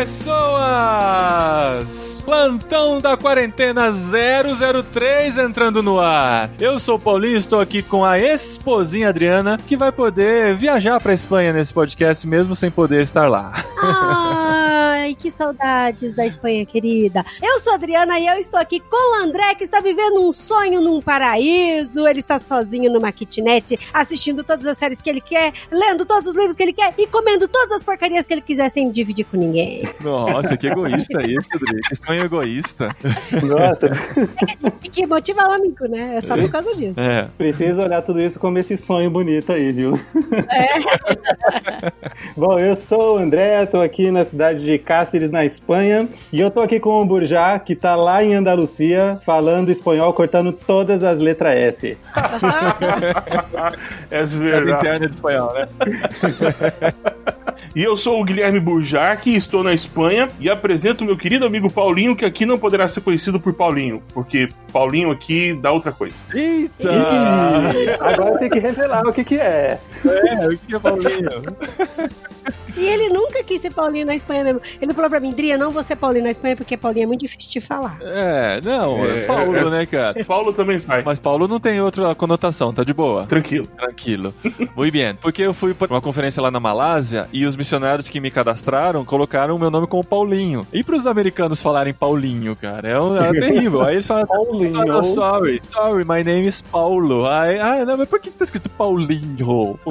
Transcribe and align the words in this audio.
pessoas! 0.00 1.90
Plantão 2.24 3.02
da 3.02 3.18
Quarentena 3.18 3.92
003 3.92 5.36
entrando 5.36 5.82
no 5.82 6.00
ar. 6.00 6.50
Eu 6.58 6.78
sou 6.78 6.96
o 6.96 6.98
Paulinho, 6.98 7.36
estou 7.36 7.60
aqui 7.60 7.82
com 7.82 8.02
a 8.02 8.18
esposinha 8.18 9.10
Adriana, 9.10 9.58
que 9.58 9.76
vai 9.76 9.92
poder 9.92 10.54
viajar 10.54 10.98
para 11.00 11.12
Espanha 11.12 11.52
nesse 11.52 11.74
podcast 11.74 12.26
mesmo 12.26 12.56
sem 12.56 12.70
poder 12.70 13.02
estar 13.02 13.28
lá. 13.28 13.52
Ai, 15.10 15.16
que 15.16 15.28
saudades 15.28 16.14
da 16.14 16.24
Espanha 16.24 16.64
querida. 16.64 17.24
Eu 17.42 17.58
sou 17.58 17.72
a 17.72 17.76
Adriana 17.76 18.20
e 18.20 18.28
eu 18.28 18.36
estou 18.36 18.60
aqui 18.60 18.78
com 18.78 19.18
o 19.18 19.24
André, 19.24 19.56
que 19.56 19.64
está 19.64 19.80
vivendo 19.80 20.24
um 20.24 20.30
sonho 20.30 20.80
num 20.80 21.02
paraíso. 21.02 22.06
Ele 22.06 22.20
está 22.20 22.38
sozinho 22.38 22.92
numa 22.92 23.10
kitnet, 23.10 23.76
assistindo 23.92 24.44
todas 24.44 24.66
as 24.66 24.78
séries 24.78 25.00
que 25.00 25.10
ele 25.10 25.20
quer, 25.20 25.52
lendo 25.68 26.06
todos 26.06 26.28
os 26.28 26.36
livros 26.36 26.54
que 26.54 26.62
ele 26.62 26.72
quer 26.72 26.94
e 26.96 27.08
comendo 27.08 27.48
todas 27.48 27.72
as 27.72 27.82
porcarias 27.82 28.24
que 28.24 28.34
ele 28.34 28.40
quiser 28.40 28.68
sem 28.68 28.88
dividir 28.88 29.24
com 29.24 29.36
ninguém. 29.36 29.88
Nossa, 30.00 30.56
que 30.56 30.68
egoísta 30.68 31.22
isso, 31.26 31.48
Adri. 31.54 31.80
Que 31.88 31.96
sonho 31.96 32.24
egoísta. 32.24 32.96
Nossa, 33.42 33.90
Que 34.92 35.06
motiva 35.06 35.48
o 35.48 35.52
amigo, 35.52 35.86
né? 35.86 36.18
É 36.18 36.20
só 36.20 36.36
por 36.36 36.50
causa 36.52 36.72
disso. 36.72 37.00
É. 37.00 37.28
precisa 37.36 37.82
olhar 37.82 38.02
tudo 38.02 38.20
isso 38.20 38.38
como 38.38 38.58
esse 38.58 38.76
sonho 38.76 39.10
bonito 39.10 39.50
aí, 39.52 39.72
viu? 39.72 39.98
É. 40.48 41.90
Bom, 42.36 42.60
eu 42.60 42.76
sou 42.76 43.16
o 43.16 43.18
André, 43.18 43.66
tô 43.66 43.80
aqui 43.80 44.10
na 44.12 44.24
cidade 44.24 44.62
de 44.62 44.78
Cáceres, 45.00 45.30
na 45.30 45.46
Espanha, 45.46 46.06
e 46.30 46.38
eu 46.38 46.50
tô 46.50 46.60
aqui 46.60 46.78
com 46.78 47.00
o 47.00 47.04
Burjá, 47.06 47.58
que 47.58 47.74
tá 47.74 47.96
lá 47.96 48.22
em 48.22 48.34
Andalucia, 48.34 49.18
falando 49.24 49.70
espanhol, 49.70 50.12
cortando 50.12 50.52
todas 50.52 51.02
as 51.02 51.18
letras 51.18 51.54
S. 51.54 51.96
É 54.10 54.20
É 54.20 54.24
verdade. 54.26 54.70
interna 54.72 55.06
de 55.06 55.14
espanhol, 55.14 55.54
né? 55.54 55.68
E 57.74 57.82
eu 57.82 57.96
sou 57.96 58.20
o 58.20 58.24
Guilherme 58.24 58.58
Burjac, 58.58 59.32
estou 59.34 59.62
na 59.62 59.72
Espanha 59.72 60.28
e 60.40 60.50
apresento 60.50 61.04
o 61.04 61.06
meu 61.06 61.16
querido 61.16 61.46
amigo 61.46 61.70
Paulinho, 61.70 62.16
que 62.16 62.24
aqui 62.24 62.44
não 62.44 62.58
poderá 62.58 62.88
ser 62.88 63.00
conhecido 63.00 63.38
por 63.38 63.54
Paulinho, 63.54 64.02
porque 64.12 64.48
Paulinho 64.72 65.10
aqui 65.10 65.54
dá 65.54 65.70
outra 65.70 65.92
coisa. 65.92 66.20
Eita! 66.34 66.90
Agora 68.00 68.38
tem 68.38 68.50
que 68.50 68.58
revelar 68.58 69.06
o 69.06 69.12
que 69.12 69.24
que 69.24 69.36
é. 69.36 69.78
É, 70.04 70.46
o 70.46 70.58
que 70.58 70.74
é 70.74 70.78
Paulinho? 70.78 71.30
E 72.80 72.88
ele 72.88 73.08
nunca 73.10 73.42
quis 73.44 73.60
ser 73.60 73.72
Paulinho 73.72 74.06
na 74.06 74.14
Espanha 74.14 74.42
mesmo. 74.44 74.60
Ele 74.80 74.94
falou 74.94 75.10
pra 75.10 75.20
mim, 75.20 75.32
Dria, 75.32 75.58
não 75.58 75.70
vou 75.70 75.82
ser 75.82 75.96
Paulinho 75.96 76.24
na 76.24 76.30
Espanha 76.30 76.56
porque 76.56 76.76
Paulinho 76.76 77.04
é 77.04 77.06
muito 77.06 77.20
difícil 77.20 77.52
de 77.52 77.60
falar. 77.60 77.98
É, 78.02 78.60
não, 78.62 79.04
é 79.04 79.18
É. 79.18 79.26
Paulo, 79.26 79.70
né, 79.70 79.86
cara? 79.86 80.24
Paulo 80.24 80.52
também 80.52 80.78
sai. 80.80 81.02
Mas 81.04 81.18
Paulo 81.20 81.46
não 81.46 81.60
tem 81.60 81.80
outra 81.80 82.14
conotação, 82.14 82.72
tá 82.72 82.82
de 82.82 82.92
boa. 82.94 83.26
Tranquilo. 83.26 83.66
Tranquilo. 83.76 84.34
Muito 84.74 84.92
bem. 84.92 85.14
Porque 85.14 85.42
eu 85.42 85.52
fui 85.52 85.74
para 85.74 85.92
uma 85.92 86.00
conferência 86.00 86.42
lá 86.42 86.50
na 86.50 86.60
Malásia 86.60 87.28
e 87.32 87.44
os 87.44 87.54
missionários 87.56 88.08
que 88.08 88.20
me 88.20 88.30
cadastraram 88.30 89.04
colocaram 89.04 89.56
o 89.56 89.58
meu 89.58 89.70
nome 89.70 89.86
como 89.86 90.02
Paulinho. 90.04 90.66
E 90.72 90.82
pros 90.82 91.06
americanos 91.06 91.60
falarem 91.60 91.92
Paulinho, 91.92 92.56
cara, 92.56 92.88
é, 92.88 93.00
um, 93.00 93.16
é 93.22 93.30
terrível. 93.38 93.82
Aí 93.82 93.96
eles 93.96 94.06
falam, 94.06 94.26
Paulinho. 94.26 94.96
"Oh, 94.96 95.02
sorry, 95.02 95.60
sorry, 95.66 96.04
my 96.04 96.22
name 96.24 96.46
is 96.46 96.62
Paulo. 96.62 97.26
Aí, 97.26 97.58
ah, 97.58 97.84
não, 97.84 97.96
mas 97.98 98.08
por 98.08 98.20
que 98.20 98.30
tá 98.30 98.44
escrito 98.44 98.68
Paulinho? 98.70 99.78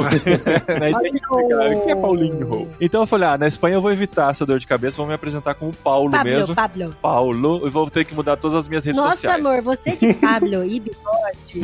Aí 0.82 0.94
tem 1.02 1.12
que 1.12 1.18
explicar, 1.18 1.72
o 1.72 1.82
que 1.82 1.92
é 1.92 1.96
Paulinho? 1.96 2.68
Então 2.82 3.02
eu 3.02 3.08
falei, 3.08 3.28
ah, 3.30 3.38
na 3.38 3.48
Espanha 3.48 3.76
eu 3.76 3.82
vou 3.82 3.92
evitar 3.92 4.32
essa 4.32 4.46
dor 4.46 4.60
de 4.60 4.66
cabeça, 4.68 4.98
vou 4.98 5.06
me 5.08 5.14
apresentar 5.14 5.54
como 5.54 5.74
Paulo 5.74 6.12
Pablo, 6.12 6.32
mesmo. 6.32 6.56
Pablo. 6.56 6.96
Paulo, 7.02 7.68
e 7.68 7.70
vou 7.70 7.90
ter 7.90 8.06
que 8.06 8.14
mudar 8.16 8.38
todas 8.38 8.56
as 8.56 8.68
minhas 8.68 8.86
redes 8.86 9.00
Nossa, 9.00 9.16
sociais. 9.16 9.46
amor, 9.46 9.62
você 9.62 9.96
de 9.96 10.14
Pablo 10.14 10.64
e 10.64 10.80
bigode. 10.80 11.62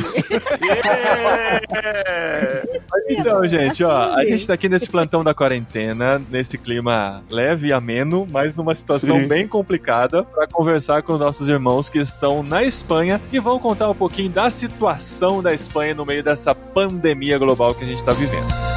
É. 2.04 2.80
Então, 3.08 3.46
gente, 3.46 3.84
ó, 3.84 3.90
a 3.90 4.16
Assim. 4.18 4.30
gente 4.30 4.46
tá 4.48 4.54
aqui 4.54 4.68
nesse 4.68 4.88
plantão 4.90 5.22
da 5.22 5.32
quarentena, 5.32 6.20
nesse 6.28 6.58
clima 6.58 7.22
leve 7.30 7.68
e 7.68 7.72
ameno, 7.72 8.26
mas 8.28 8.54
numa 8.54 8.74
situação 8.74 9.20
Sim. 9.20 9.28
bem 9.28 9.46
complicada, 9.46 10.24
pra 10.24 10.46
conversar 10.48 11.02
com 11.02 11.12
os 11.12 11.20
nossos 11.20 11.48
irmãos 11.48 11.88
que 11.88 11.98
estão 11.98 12.42
na 12.42 12.64
Espanha 12.64 13.20
e 13.32 13.38
vão 13.38 13.60
contar 13.60 13.88
um 13.88 13.94
pouquinho 13.94 14.28
da 14.30 14.50
situação 14.50 15.40
da 15.40 15.54
Espanha 15.54 15.94
no 15.94 16.04
meio 16.04 16.22
dessa 16.22 16.52
pandemia 16.54 17.38
global 17.38 17.74
que 17.74 17.84
a 17.84 17.86
gente 17.86 18.02
tá 18.02 18.12
vivendo. 18.12 18.75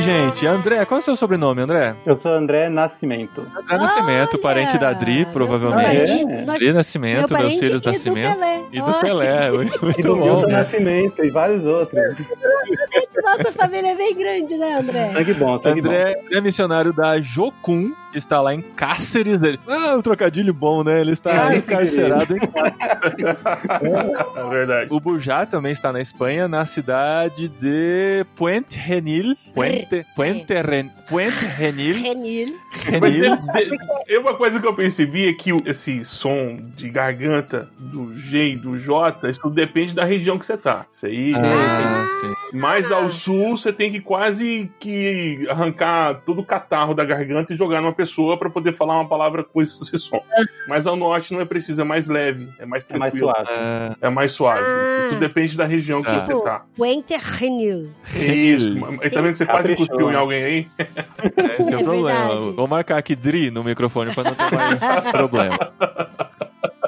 Gente. 0.00 0.46
André, 0.46 0.84
qual 0.84 0.98
é 0.98 1.00
o 1.00 1.04
seu 1.04 1.16
sobrenome, 1.16 1.62
André? 1.62 1.94
Eu 2.06 2.14
sou 2.16 2.32
André 2.32 2.68
Nascimento. 2.68 3.46
André 3.56 3.76
Nascimento, 3.78 4.30
Olha! 4.34 4.42
parente 4.42 4.78
da 4.78 4.88
Adri, 4.90 5.24
Meu 5.24 5.32
provavelmente. 5.32 6.24
nós- 6.46 6.56
Adri 6.56 6.72
Nascimento, 6.72 7.32
Meu 7.32 7.42
meus 7.42 7.54
filhos 7.54 7.80
e 7.80 7.82
do 7.84 7.92
Nascimento. 7.92 8.34
Pelé. 8.38 8.60
E 8.72 8.80
do 8.80 8.92
Pelé, 8.94 9.50
muito 9.52 10.00
E 10.00 10.02
do 10.02 10.16
bom. 10.16 10.24
Milton 10.24 10.46
né? 10.46 10.52
Nascimento 10.58 11.24
e 11.24 11.30
vários 11.30 11.64
outros. 11.64 12.18
Nossa 13.24 13.52
família 13.52 13.92
é 13.92 13.94
bem 13.96 14.14
grande, 14.16 14.56
né, 14.56 14.74
André? 14.78 15.04
Sangue 15.06 15.34
bom, 15.34 15.58
sangue 15.58 15.80
André 15.80 16.20
é 16.30 16.40
missionário 16.40 16.92
da 16.92 17.20
Jocum, 17.20 17.92
que 18.12 18.18
está 18.18 18.40
lá 18.40 18.54
em 18.54 18.60
Cáceres. 18.62 19.38
Ah, 19.68 19.96
um 19.96 20.02
trocadilho 20.02 20.52
bom, 20.54 20.82
né? 20.82 21.00
Ele 21.00 21.12
está 21.12 21.30
Cáceres. 21.32 21.64
encarcerado 21.66 22.36
em 22.36 22.40
É 24.36 24.48
verdade. 24.48 24.92
O 24.92 25.00
Burjá 25.00 25.46
também 25.46 25.72
está 25.72 25.92
na 25.92 26.00
Espanha, 26.00 26.48
na 26.48 26.64
cidade 26.66 27.48
de 27.48 28.24
Puente 28.34 28.78
Genil. 28.78 29.36
Puente, 29.54 30.04
Puente, 30.14 30.52
Ren, 30.54 30.88
Puente 31.08 31.44
Genil. 31.56 31.96
Renil. 32.02 32.56
Mas 33.00 33.14
Genil. 33.14 33.36
de- 33.36 33.70
de- 33.70 33.78
é 34.14 34.18
uma 34.18 34.34
coisa 34.34 34.60
que 34.60 34.66
eu 34.66 34.74
percebi 34.74 35.28
é 35.28 35.32
que 35.32 35.50
esse 35.64 36.04
som 36.04 36.58
de 36.76 36.88
garganta 36.88 37.68
do 37.78 38.14
G 38.16 38.50
e 38.52 38.56
do 38.56 38.76
J, 38.76 39.28
isso 39.30 39.40
tudo 39.40 39.54
depende 39.54 39.94
da 39.94 40.04
região 40.04 40.38
que 40.38 40.46
você 40.46 40.56
tá. 40.56 40.86
Isso 40.90 41.06
aí. 41.06 41.32
Ah, 41.36 42.06
sim. 42.20 42.58
Mais 42.58 42.90
ao 42.90 43.08
sul, 43.10 43.56
você 43.56 43.72
tem 43.72 43.90
que 43.90 44.00
quase 44.00 44.70
que 44.80 45.46
arrancar 45.50 46.22
todo 46.24 46.40
o 46.40 46.44
catarro 46.44 46.94
da 46.94 47.04
garganta 47.04 47.52
e 47.52 47.56
jogar 47.56 47.80
numa 47.80 47.92
pessoa 47.92 48.36
pra 48.38 48.48
poder 48.50 48.72
falar 48.72 48.94
uma 48.94 49.08
palavra 49.08 49.44
com 49.44 49.60
esse 49.60 49.84
som. 49.98 50.20
Mas 50.68 50.86
ao 50.86 50.96
norte 50.96 51.32
não 51.32 51.40
é 51.40 51.44
preciso, 51.44 51.80
é 51.80 51.84
mais 51.84 52.08
leve, 52.08 52.48
é 52.58 52.64
mais 52.66 52.90
É 52.90 52.96
mais 52.96 53.12
tranquilo. 53.14 53.32
suave. 53.34 53.48
Ah, 53.52 53.96
É 54.00 54.10
mais 54.10 54.32
suave. 54.32 54.60
Ah. 54.64 55.06
Tudo 55.10 55.18
depende 55.20 55.56
da 55.56 55.66
região 55.66 56.02
que 56.02 56.10
Tá. 56.10 56.20
você 56.20 56.40
tá. 56.42 56.62
Puente 56.76 57.14
Renil. 57.16 57.90
Isso. 58.14 58.68
E 59.02 59.10
tá 59.10 59.20
vendo 59.20 59.32
que 59.32 59.38
você 59.38 59.46
quase 59.46 59.74
cuspiu 59.76 60.10
em 60.10 60.14
alguém 60.14 60.42
aí? 60.44 60.68
esse 61.58 61.70
é, 61.70 61.74
É 61.74 61.78
o 61.78 61.84
problema. 61.84 62.26
verdade. 62.28 62.50
Vou 62.52 62.66
marcar 62.68 62.98
aqui 62.98 63.14
Dri 63.16 63.50
no 63.50 63.62
microfone 63.64 64.14
para 64.14 64.24
não 64.30 64.34
ter 64.34 64.56
mais 64.56 64.80
problema. 65.12 65.58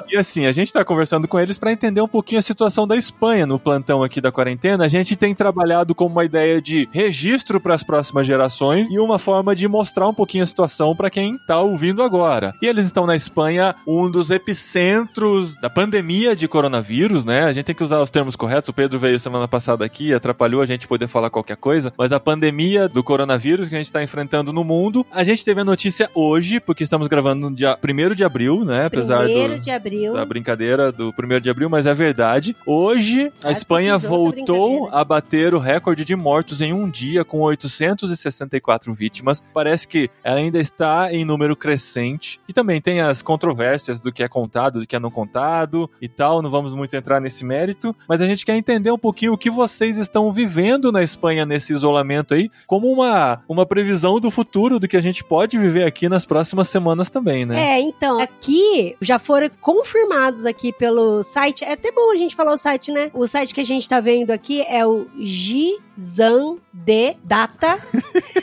E 0.09 0.17
assim, 0.17 0.45
a 0.45 0.51
gente 0.51 0.73
tá 0.73 0.83
conversando 0.83 1.27
com 1.27 1.39
eles 1.39 1.57
para 1.57 1.71
entender 1.71 2.01
um 2.01 2.07
pouquinho 2.07 2.39
a 2.39 2.41
situação 2.41 2.87
da 2.87 2.95
Espanha 2.95 3.45
no 3.45 3.59
plantão 3.59 4.03
aqui 4.03 4.19
da 4.21 4.31
quarentena. 4.31 4.85
A 4.85 4.87
gente 4.87 5.15
tem 5.15 5.35
trabalhado 5.35 5.93
com 5.93 6.05
uma 6.05 6.25
ideia 6.25 6.61
de 6.61 6.87
registro 6.91 7.59
para 7.59 7.73
as 7.73 7.83
próximas 7.83 8.25
gerações 8.25 8.89
e 8.89 8.99
uma 8.99 9.19
forma 9.19 9.55
de 9.55 9.67
mostrar 9.67 10.07
um 10.07 10.13
pouquinho 10.13 10.43
a 10.43 10.47
situação 10.47 10.95
para 10.95 11.09
quem 11.09 11.37
tá 11.47 11.59
ouvindo 11.59 12.01
agora. 12.01 12.53
E 12.61 12.67
eles 12.67 12.85
estão 12.85 13.05
na 13.05 13.15
Espanha, 13.15 13.75
um 13.87 14.09
dos 14.09 14.29
epicentros 14.29 15.55
da 15.57 15.69
pandemia 15.69 16.35
de 16.35 16.47
coronavírus, 16.47 17.25
né? 17.25 17.43
A 17.43 17.53
gente 17.53 17.65
tem 17.65 17.75
que 17.75 17.83
usar 17.83 18.01
os 18.01 18.09
termos 18.09 18.35
corretos. 18.35 18.69
O 18.69 18.73
Pedro 18.73 18.99
veio 18.99 19.19
semana 19.19 19.47
passada 19.47 19.85
aqui 19.85 20.13
atrapalhou 20.13 20.61
a 20.61 20.65
gente 20.65 20.87
poder 20.87 21.07
falar 21.07 21.29
qualquer 21.29 21.57
coisa, 21.57 21.93
mas 21.97 22.11
a 22.11 22.19
pandemia 22.19 22.87
do 22.87 23.03
coronavírus 23.03 23.69
que 23.69 23.75
a 23.75 23.77
gente 23.77 23.87
está 23.87 24.03
enfrentando 24.03 24.53
no 24.53 24.63
mundo, 24.63 25.05
a 25.11 25.23
gente 25.23 25.43
teve 25.43 25.61
a 25.61 25.65
notícia 25.65 26.09
hoje, 26.13 26.59
porque 26.59 26.83
estamos 26.83 27.07
gravando 27.07 27.49
no 27.49 27.55
dia 27.55 27.77
1 27.83 28.15
de 28.15 28.23
abril, 28.23 28.63
né? 28.63 28.85
Apesar 28.85 29.23
Primeiro 29.23 29.55
do 29.55 29.59
de 29.59 29.71
abril. 29.71 29.92
Da 30.13 30.25
brincadeira 30.25 30.91
do 30.91 31.13
1 31.17 31.39
de 31.39 31.49
abril, 31.49 31.69
mas 31.69 31.85
é 31.85 31.93
verdade. 31.93 32.55
Hoje, 32.65 33.31
a 33.39 33.47
Quase 33.47 33.59
Espanha 33.59 33.97
voltou 33.97 34.89
a 34.91 35.03
bater 35.03 35.53
o 35.53 35.59
recorde 35.59 36.05
de 36.05 36.15
mortos 36.15 36.61
em 36.61 36.73
um 36.73 36.89
dia, 36.89 37.23
com 37.23 37.41
864 37.41 38.93
vítimas. 38.93 39.43
Parece 39.53 39.87
que 39.87 40.09
ela 40.23 40.39
ainda 40.39 40.59
está 40.59 41.11
em 41.11 41.25
número 41.25 41.55
crescente. 41.55 42.39
E 42.47 42.53
também 42.53 42.81
tem 42.81 43.01
as 43.01 43.21
controvérsias 43.21 43.99
do 43.99 44.11
que 44.11 44.23
é 44.23 44.27
contado, 44.27 44.79
do 44.79 44.87
que 44.87 44.95
é 44.95 44.99
não 44.99 45.11
contado 45.11 45.89
e 46.01 46.07
tal. 46.07 46.41
Não 46.41 46.49
vamos 46.49 46.73
muito 46.73 46.95
entrar 46.95 47.19
nesse 47.19 47.45
mérito, 47.45 47.95
mas 48.07 48.21
a 48.21 48.27
gente 48.27 48.45
quer 48.45 48.55
entender 48.55 48.91
um 48.91 48.97
pouquinho 48.97 49.33
o 49.33 49.37
que 49.37 49.49
vocês 49.49 49.97
estão 49.97 50.31
vivendo 50.31 50.91
na 50.91 51.03
Espanha 51.03 51.45
nesse 51.45 51.73
isolamento 51.73 52.33
aí, 52.33 52.49
como 52.67 52.91
uma, 52.91 53.41
uma 53.47 53.65
previsão 53.65 54.19
do 54.19 54.31
futuro 54.31 54.79
do 54.79 54.87
que 54.87 54.97
a 54.97 55.01
gente 55.01 55.23
pode 55.23 55.57
viver 55.57 55.85
aqui 55.85 56.07
nas 56.09 56.25
próximas 56.25 56.67
semanas 56.69 57.09
também, 57.09 57.45
né? 57.45 57.73
É, 57.73 57.79
então, 57.79 58.19
aqui 58.19 58.95
já 59.01 59.19
foram 59.19 59.49
confirmados 59.83 60.45
aqui 60.45 60.71
pelo 60.71 61.21
site. 61.21 61.65
É 61.65 61.73
até 61.73 61.91
bom 61.91 62.09
a 62.11 62.15
gente 62.15 62.35
falar 62.35 62.53
o 62.53 62.57
site, 62.57 62.89
né? 62.89 63.11
O 63.13 63.27
site 63.27 63.53
que 63.53 63.59
a 63.59 63.65
gente 63.65 63.87
tá 63.87 63.99
vendo 63.99 64.31
aqui 64.31 64.61
é 64.61 64.85
o 64.87 65.07
Gizan 65.19 66.55
de 66.71 67.17
Data. 67.21 67.77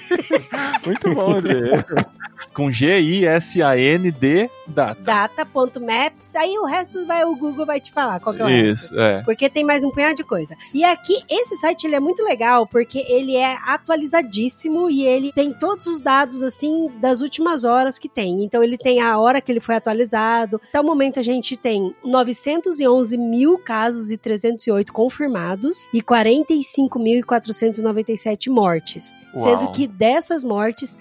Muito 0.85 1.15
bom, 1.15 1.37
André. 1.37 1.83
com 2.61 2.71
G-I-S-A-N-D, 2.71 4.51
data. 4.67 5.01
Data.maps, 5.01 6.37
aí 6.37 6.59
o 6.59 6.67
resto 6.67 7.07
vai, 7.07 7.25
o 7.25 7.35
Google 7.35 7.65
vai 7.65 7.81
te 7.81 7.91
falar 7.91 8.21
qual 8.21 8.35
que 8.35 8.43
é 8.43 8.45
o 8.45 8.49
resto. 8.49 8.85
Isso, 8.85 9.01
é. 9.01 9.23
Porque 9.23 9.49
tem 9.49 9.65
mais 9.65 9.83
um 9.83 9.91
punhado 9.91 10.17
de 10.17 10.25
coisa. 10.25 10.55
E 10.75 10.85
aqui, 10.85 11.23
esse 11.31 11.57
site 11.57 11.85
ele 11.85 11.97
é 11.97 12.01
muito 12.01 12.23
legal, 12.23 12.67
porque 12.67 12.99
ele 13.09 13.35
é 13.35 13.57
atualizadíssimo 13.65 14.91
e 14.91 15.07
ele 15.07 15.33
tem 15.33 15.55
todos 15.55 15.87
os 15.87 16.03
dados, 16.03 16.43
assim, 16.43 16.91
das 17.01 17.23
últimas 17.23 17.65
horas 17.65 17.99
que 17.99 18.11
tem. 18.11 18.45
Então, 18.45 18.63
ele 18.63 18.77
tem 18.77 19.01
a 19.01 19.19
hora 19.19 19.41
que 19.41 19.51
ele 19.51 19.61
foi 19.61 19.77
atualizado. 19.77 20.61
Até 20.69 20.79
o 20.79 20.85
momento, 20.85 21.19
a 21.19 21.23
gente 21.23 21.57
tem 21.57 21.95
911 22.05 23.17
mil 23.17 23.57
casos 23.57 24.11
e 24.11 24.19
308 24.19 24.93
confirmados 24.93 25.87
e 25.95 26.03
45.497 26.03 28.51
mortes. 28.51 29.15
Uau. 29.35 29.45
Sendo 29.45 29.73
que 29.73 29.87
dessas 29.87 30.45
mortes, 30.45 30.99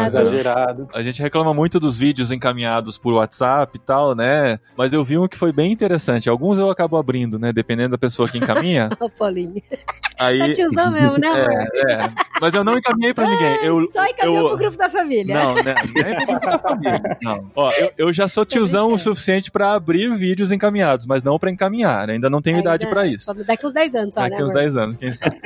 Exagerado. 0.07 0.89
A 0.95 1.03
gente 1.03 1.21
reclama 1.23 1.53
muito 1.55 1.79
dos 1.79 1.97
vídeos 1.97 2.31
encaminhados 2.31 2.99
por 2.99 3.13
WhatsApp 3.15 3.77
e 3.77 3.81
tal, 3.81 4.15
né? 4.15 4.59
Mas 4.77 4.93
eu 4.93 5.03
vi 5.05 5.19
um 5.19 5.29
que 5.29 5.37
foi 5.37 5.53
bem 5.53 5.73
interessante. 5.73 6.29
Alguns 6.29 6.59
eu 6.59 6.71
acabo 6.71 6.97
abrindo, 6.97 7.39
né? 7.39 7.53
Dependendo 7.53 7.91
da 7.91 7.99
pessoa 7.99 8.29
que 8.29 8.39
encaminha. 8.39 8.89
Ô, 9.01 9.09
Paulinho. 9.09 9.63
aí. 10.19 10.39
Tá 10.39 10.53
tiozão 10.53 10.91
mesmo, 10.91 11.19
né, 11.19 11.29
amor? 11.29 11.51
É, 11.51 11.93
é. 11.93 12.13
Mas 12.41 12.55
eu 12.55 12.65
não 12.65 12.77
encaminhei 12.79 13.15
pra 13.15 13.29
ninguém. 13.29 13.57
Eu, 13.65 13.84
Só 13.87 14.05
encaminhou 14.05 14.43
eu- 14.43 14.49
pro 14.49 14.57
grupo 14.59 14.77
da 14.79 14.89
família. 14.91 15.35
Não, 15.35 15.55
né? 15.55 15.75
Nem 15.95 16.15
pro 16.17 16.27
grupo 16.27 16.47
da 16.47 16.59
família. 16.59 17.19
Não. 17.23 17.51
Ó, 17.55 17.73
eu, 17.73 17.91
eu 17.99 18.13
já 18.13 18.27
sou 18.29 18.45
tiozão 18.45 18.93
o 18.93 18.99
suficiente 18.99 19.51
pra 19.51 19.73
abrir 19.75 20.15
vídeos 20.17 20.53
encaminhados, 20.53 21.07
mas 21.07 21.23
não 21.23 21.39
pra 21.39 21.51
encaminhar. 21.51 22.11
Ainda 22.11 22.29
não 22.31 22.41
tenho 22.43 22.59
idade 22.59 22.85
Ainda- 22.85 22.95
pra 22.95 23.07
isso. 23.07 23.33
Daqui 23.45 23.67
uns 23.67 23.73
10 23.73 23.95
anos 23.95 24.15
só, 24.15 24.21
Daqui 24.21 24.37
né, 24.37 24.45
uns 24.45 24.51
amor? 24.51 24.61
10 24.61 24.77
anos, 24.77 24.97
quem 24.97 25.13
sabe. 25.13 25.41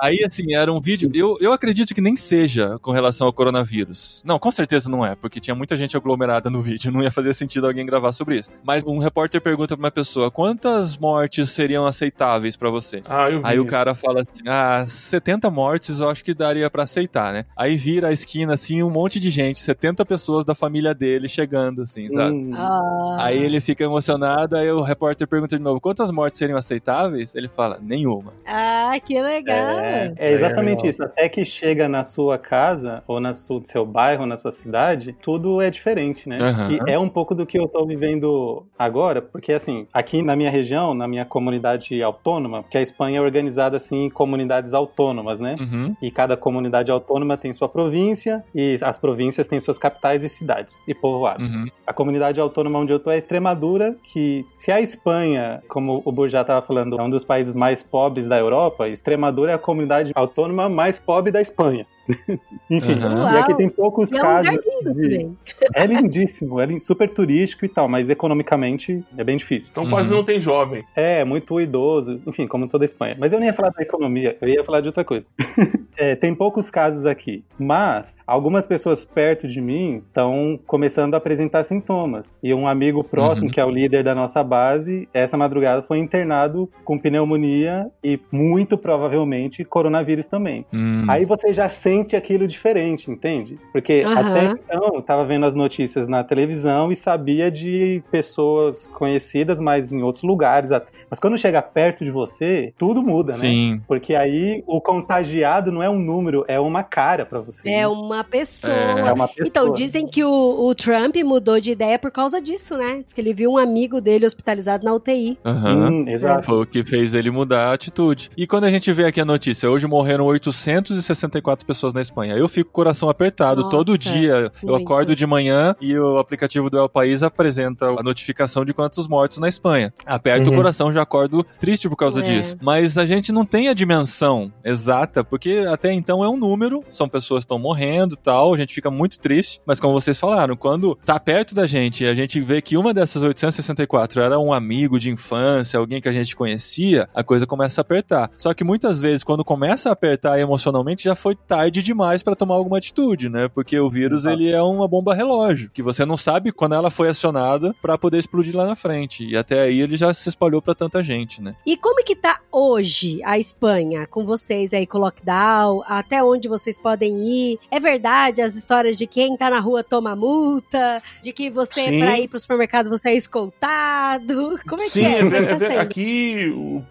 Aí, 0.00 0.24
assim, 0.24 0.54
era 0.54 0.72
um 0.72 0.80
vídeo. 0.80 1.10
Eu, 1.14 1.36
eu 1.40 1.52
acredito 1.52 1.94
que 1.94 2.00
nem 2.00 2.16
seja 2.16 2.78
com 2.80 2.90
relação 2.92 3.26
ao 3.26 3.32
coronavírus. 3.32 4.22
Não, 4.24 4.38
com 4.38 4.50
certeza 4.50 4.88
não 4.90 5.04
é, 5.04 5.14
porque 5.14 5.40
tinha 5.40 5.54
muita 5.54 5.76
gente 5.76 5.96
aglomerada 5.96 6.48
no 6.50 6.60
vídeo. 6.62 6.90
Não 6.92 7.02
ia 7.02 7.10
fazer 7.10 7.34
sentido 7.34 7.66
alguém 7.66 7.84
gravar 7.86 8.12
sobre 8.12 8.38
isso. 8.38 8.52
Mas 8.62 8.82
um 8.84 8.98
repórter 8.98 9.40
pergunta 9.40 9.76
pra 9.76 9.84
uma 9.84 9.90
pessoa: 9.90 10.30
quantas 10.30 10.96
mortes 10.96 11.50
seriam 11.50 11.86
aceitáveis 11.86 12.56
pra 12.56 12.70
você? 12.70 13.02
Ah, 13.08 13.30
eu 13.30 13.38
vi. 13.40 13.46
Aí 13.46 13.60
o 13.60 13.66
cara 13.66 13.94
fala 13.94 14.22
assim: 14.22 14.42
ah, 14.46 14.84
70 14.86 15.50
mortes 15.50 16.00
eu 16.00 16.08
acho 16.08 16.24
que 16.24 16.34
daria 16.34 16.68
pra 16.70 16.84
aceitar, 16.84 17.32
né? 17.32 17.44
Aí 17.56 17.74
vira 17.84 18.08
a 18.08 18.12
esquina, 18.12 18.54
assim, 18.54 18.82
um 18.82 18.88
monte 18.88 19.20
de 19.20 19.28
gente, 19.28 19.60
70 19.60 20.06
pessoas 20.06 20.42
da 20.44 20.54
família 20.54 20.94
dele 20.94 21.28
chegando, 21.28 21.82
assim, 21.82 22.08
sabe? 22.10 22.34
Hum, 22.34 22.50
Ah. 22.56 23.16
Aí 23.18 23.42
ele 23.42 23.60
fica 23.60 23.84
emocionado, 23.84 24.56
aí 24.56 24.70
o 24.70 24.80
repórter 24.80 25.28
pergunta 25.28 25.56
de 25.58 25.62
novo: 25.62 25.80
quantas 25.80 26.10
mortes 26.10 26.38
seriam 26.38 26.56
aceitáveis? 26.58 27.34
Ele 27.34 27.48
fala: 27.48 27.78
nenhuma. 27.82 28.32
Ah, 28.46 28.94
que 29.04 29.20
legal. 29.20 29.78
É, 29.80 30.14
é 30.16 30.32
exatamente 30.32 30.78
legal. 30.78 30.90
isso. 30.90 31.02
Até 31.04 31.28
que 31.28 31.44
chega 31.44 31.86
na 31.88 32.02
sua 32.04 32.38
casa, 32.38 33.02
ou 33.06 33.20
no 33.20 33.34
seu 33.34 33.60
seu 33.64 33.84
bairro, 33.84 34.24
na 34.24 34.36
sua 34.36 34.50
cidade, 34.52 35.14
tudo 35.20 35.60
é 35.60 35.70
diferente, 35.70 36.26
né? 36.28 36.38
Aham. 36.40 36.68
Que 36.68 36.90
é 36.90 36.98
um 36.98 37.08
pouco 37.08 37.34
do 37.34 37.44
que 37.44 37.58
eu 37.58 37.68
tô 37.68 37.84
vivendo 37.86 38.64
agora, 38.78 39.20
porque 39.20 39.52
assim, 39.52 39.86
aqui 39.92 40.22
na 40.22 40.34
minha 40.34 40.50
região, 40.50 40.94
na 40.94 41.06
minha 41.06 41.24
comunidade 41.24 42.02
autônoma, 42.02 42.64
que 42.70 42.78
a 42.78 42.82
Espanha 42.82 43.18
é 43.18 43.20
organizada 43.20 43.76
assim 43.76 44.04
em 44.04 44.10
comunidades 44.10 44.72
autônomas, 44.72 45.40
né? 45.40 45.56
Uhum. 45.60 45.94
E 46.00 46.10
cada 46.10 46.36
comunidade 46.36 46.90
autônoma 46.90 47.36
tem 47.36 47.52
sua 47.52 47.68
província, 47.74 48.44
e 48.54 48.78
as 48.80 48.98
províncias 48.98 49.48
têm 49.48 49.58
suas 49.58 49.76
capitais 49.78 50.22
e 50.22 50.28
cidades 50.28 50.76
e 50.86 50.94
povoados. 50.94 51.50
Uhum. 51.50 51.66
A 51.84 51.92
comunidade 51.92 52.40
autônoma 52.40 52.78
onde 52.78 52.92
eu 52.92 53.00
tô 53.00 53.10
é 53.10 53.14
a 53.16 53.18
Extremadura, 53.18 53.96
que 54.04 54.46
se 54.56 54.70
a 54.70 54.80
Espanha, 54.80 55.60
como 55.68 56.00
o 56.04 56.12
Burjá 56.12 56.42
estava 56.42 56.64
falando, 56.64 56.98
é 56.98 57.02
um 57.02 57.10
dos 57.10 57.24
países 57.24 57.54
mais 57.56 57.82
pobres 57.82 58.28
da 58.28 58.38
Europa, 58.38 58.88
Extremadura 58.88 59.50
é 59.52 59.54
a 59.56 59.58
comunidade 59.58 60.12
autônoma 60.14 60.68
mais 60.68 60.98
pobre 61.00 61.32
da 61.32 61.42
Espanha. 61.42 61.84
Enfim, 62.70 62.92
Aham. 63.02 63.32
e 63.34 63.38
aqui 63.38 63.54
tem 63.56 63.68
poucos 63.68 64.12
E 64.12 64.16
é 64.16 64.18
um 64.18 64.22
casos. 64.22 64.58
de-. 64.94 65.30
É 65.74 65.86
lindíssimo, 65.86 66.60
é 66.60 66.78
super 66.78 67.08
turístico 67.08 67.64
e 67.64 67.68
tal, 67.68 67.88
mas 67.88 68.08
economicamente 68.08 69.02
é 69.16 69.24
bem 69.24 69.36
difícil. 69.36 69.70
Então 69.72 69.88
quase 69.88 70.10
Uhum. 70.10 70.18
não 70.18 70.24
tem 70.24 70.38
jovem. 70.38 70.84
É, 70.94 71.24
muito 71.24 71.58
idoso, 71.60 72.20
enfim, 72.26 72.46
como 72.46 72.68
toda 72.68 72.84
a 72.84 72.86
Espanha. 72.86 73.16
Mas 73.18 73.32
eu 73.32 73.38
nem 73.40 73.48
ia 73.48 73.54
falar 73.54 73.70
da 73.70 73.82
economia, 73.82 74.36
eu 74.40 74.48
ia 74.48 74.62
falar 74.62 74.80
de 74.80 74.88
outra 74.88 75.04
coisa. 75.04 75.26
É, 75.96 76.16
tem 76.16 76.34
poucos 76.34 76.70
casos 76.72 77.06
aqui, 77.06 77.44
mas 77.58 78.16
algumas 78.26 78.66
pessoas 78.66 79.04
perto 79.04 79.46
de 79.48 79.60
mim 79.60 80.02
estão 80.06 80.58
começando 80.66 81.14
a 81.14 81.18
apresentar 81.18 81.64
sintomas. 81.64 82.38
E 82.42 82.52
um 82.54 82.66
amigo 82.66 83.02
próximo, 83.04 83.46
Uhum. 83.46 83.52
que 83.52 83.60
é 83.60 83.64
o 83.64 83.70
líder 83.70 84.02
da 84.04 84.14
nossa 84.14 84.42
base, 84.42 85.08
essa 85.12 85.36
madrugada 85.36 85.82
foi 85.82 85.98
internado 85.98 86.68
com 86.84 86.98
pneumonia 86.98 87.86
e 88.02 88.18
muito 88.32 88.76
provavelmente 88.76 89.64
coronavírus 89.64 90.26
também. 90.26 90.64
Hum. 90.72 91.04
Aí 91.08 91.24
você 91.24 91.52
já 91.52 91.68
sente 91.68 92.16
aquilo 92.16 92.46
diferente, 92.46 93.10
entende? 93.10 93.58
Porque 93.72 94.02
Aham. 94.04 94.20
até 94.20 94.44
então 94.46 94.92
eu 94.94 95.02
tava 95.02 95.24
vendo 95.24 95.46
as 95.46 95.54
notícias 95.54 96.08
na 96.08 96.24
televisão 96.24 96.90
e 96.90 96.96
sabia 96.96 97.50
de 97.50 98.02
pessoas 98.10 98.88
conhecidas, 98.88 99.60
mas 99.60 99.92
em 99.92 100.02
outros 100.02 100.24
lugares. 100.24 100.70
Mas 101.10 101.18
quando 101.20 101.38
chega 101.38 101.62
perto 101.62 102.04
de 102.04 102.10
você, 102.10 102.72
tudo 102.76 103.02
muda, 103.02 103.32
né? 103.32 103.38
Sim. 103.38 103.80
Porque 103.86 104.14
aí 104.14 104.62
o 104.66 104.80
contagiado 104.80 105.70
não 105.70 105.82
é 105.82 105.88
um 105.88 105.98
número, 105.98 106.44
é 106.48 106.58
uma 106.58 106.82
cara 106.82 107.24
pra 107.26 107.40
você. 107.44 107.68
É 107.68 107.78
né? 107.80 107.86
uma 107.86 108.24
pessoa. 108.24 108.72
É 108.72 109.12
uma 109.12 109.28
pessoa. 109.28 109.46
Então, 109.46 109.72
dizem 109.72 110.06
que 110.06 110.24
o, 110.24 110.66
o 110.66 110.74
Trump 110.74 111.16
mudou 111.24 111.60
de 111.60 111.70
ideia 111.70 111.98
por 111.98 112.10
causa 112.10 112.40
disso, 112.40 112.76
né? 112.76 113.02
Diz 113.04 113.12
que 113.12 113.20
ele 113.20 113.32
viu 113.34 113.52
um 113.52 113.58
amigo 113.58 114.00
dele 114.00 114.26
hospitalizado 114.26 114.84
na 114.84 114.92
UTI. 114.94 115.38
Aham. 115.44 115.90
Hum, 115.90 116.08
exato. 116.08 116.44
Foi 116.46 116.62
o 116.62 116.66
que 116.66 116.82
fez 116.84 117.14
ele 117.14 117.30
mudar 117.30 117.68
a 117.68 117.72
atitude. 117.74 118.30
E 118.36 118.46
quando 118.46 118.64
a 118.64 118.70
gente 118.70 118.90
vê 118.92 119.04
aqui 119.06 119.20
a 119.20 119.24
notícia, 119.24 119.70
hoje 119.70 119.86
morreram 119.86 120.24
864 120.26 121.66
pessoas 121.66 121.92
na 121.92 122.00
Espanha. 122.00 122.34
Eu 122.36 122.48
fico 122.48 122.70
com 122.70 122.80
o 122.80 122.84
coração 122.84 123.08
apertado. 123.08 123.62
Nossa, 123.62 123.70
Todo 123.76 123.98
dia 123.98 124.52
eu 124.62 124.70
muito. 124.70 124.84
acordo 124.84 125.14
de 125.16 125.26
manhã 125.26 125.74
e 125.80 125.98
o 125.98 126.18
aplicativo 126.18 126.70
do 126.70 126.78
El 126.78 126.88
País 126.88 127.22
apresenta 127.22 127.86
a 127.86 128.02
notificação 128.02 128.64
de 128.64 128.72
quantos 128.72 129.08
mortos 129.08 129.38
na 129.38 129.48
Espanha. 129.48 129.92
Aperto 130.06 130.48
Uhum. 130.48 130.54
o 130.54 130.56
coração, 130.56 130.92
já 130.92 131.02
acordo 131.02 131.44
triste 131.58 131.88
por 131.88 131.96
causa 131.96 132.20
É. 132.20 132.22
disso. 132.22 132.56
Mas 132.60 132.96
a 132.98 133.06
gente 133.06 133.32
não 133.32 133.44
tem 133.44 133.68
a 133.68 133.74
dimensão 133.74 134.52
exata, 134.64 135.24
porque 135.24 135.64
até 135.68 135.92
então 135.92 136.22
é 136.22 136.28
um 136.28 136.36
número, 136.36 136.84
são 136.90 137.08
pessoas 137.08 137.33
que 137.36 137.44
estão 137.44 137.58
morrendo 137.58 138.14
e 138.14 138.18
tal, 138.18 138.54
a 138.54 138.56
gente 138.56 138.74
fica 138.74 138.90
muito 138.90 139.18
triste. 139.18 139.60
Mas 139.66 139.80
como 139.80 139.92
vocês 139.92 140.18
falaram, 140.18 140.56
quando 140.56 140.96
tá 141.04 141.18
perto 141.18 141.54
da 141.54 141.66
gente 141.66 142.04
e 142.04 142.06
a 142.06 142.14
gente 142.14 142.40
vê 142.40 142.60
que 142.60 142.76
uma 142.76 142.92
dessas 142.92 143.22
864 143.22 144.20
era 144.20 144.38
um 144.38 144.52
amigo 144.52 144.98
de 144.98 145.10
infância, 145.10 145.78
alguém 145.78 146.00
que 146.00 146.08
a 146.08 146.12
gente 146.12 146.36
conhecia, 146.36 147.08
a 147.14 147.22
coisa 147.22 147.46
começa 147.46 147.80
a 147.80 147.82
apertar. 147.82 148.30
Só 148.36 148.52
que 148.54 148.64
muitas 148.64 149.00
vezes, 149.00 149.24
quando 149.24 149.44
começa 149.44 149.88
a 149.88 149.92
apertar 149.92 150.38
emocionalmente, 150.38 151.04
já 151.04 151.14
foi 151.14 151.34
tarde 151.34 151.82
demais 151.82 152.22
pra 152.22 152.36
tomar 152.36 152.54
alguma 152.54 152.78
atitude, 152.78 153.28
né? 153.28 153.48
Porque 153.48 153.78
o 153.78 153.88
vírus, 153.88 154.26
ele 154.26 154.50
é 154.50 154.62
uma 154.62 154.88
bomba 154.88 155.14
relógio, 155.14 155.70
que 155.70 155.82
você 155.82 156.04
não 156.04 156.16
sabe 156.16 156.52
quando 156.52 156.74
ela 156.74 156.90
foi 156.90 157.08
acionada 157.08 157.74
pra 157.80 157.98
poder 157.98 158.18
explodir 158.18 158.56
lá 158.56 158.66
na 158.66 158.76
frente. 158.76 159.24
E 159.24 159.36
até 159.36 159.62
aí 159.62 159.80
ele 159.80 159.96
já 159.96 160.12
se 160.12 160.28
espalhou 160.28 160.60
pra 160.62 160.74
tanta 160.74 161.02
gente, 161.02 161.40
né? 161.40 161.56
E 161.66 161.76
como 161.76 162.00
é 162.00 162.02
que 162.02 162.16
tá 162.16 162.40
hoje 162.50 163.22
a 163.24 163.38
Espanha 163.38 164.06
com 164.06 164.24
vocês 164.24 164.72
aí 164.72 164.86
com 164.86 164.98
o 164.98 165.00
lockdown? 165.00 165.82
Até 165.86 166.22
onde 166.22 166.48
vocês 166.48 166.78
podem 166.78 167.18
ir? 167.20 167.23
É 167.70 167.80
verdade 167.80 168.42
as 168.42 168.54
histórias 168.54 168.96
de 168.98 169.06
quem 169.06 169.36
tá 169.36 169.50
na 169.50 169.60
rua 169.60 169.82
toma 169.84 170.14
multa? 170.16 171.02
De 171.22 171.32
que 171.32 171.50
você, 171.50 171.84
Sim. 171.88 172.00
pra 172.00 172.18
ir 172.18 172.28
pro 172.28 172.38
supermercado, 172.38 172.88
você 172.88 173.10
é 173.10 173.14
escoltado? 173.16 174.58
Como 174.68 174.82
é 174.82 174.88
Sim, 174.88 175.00
que 175.00 175.06
é? 175.06 175.10
é, 175.10 175.18
é 175.20 175.24
ver- 175.24 175.30
que 175.30 175.36
é 175.36 175.48
tá 175.48 175.56
ver- 175.56 175.66
sendo? 175.68 175.80
aqui 175.80 176.52
o 176.56 176.82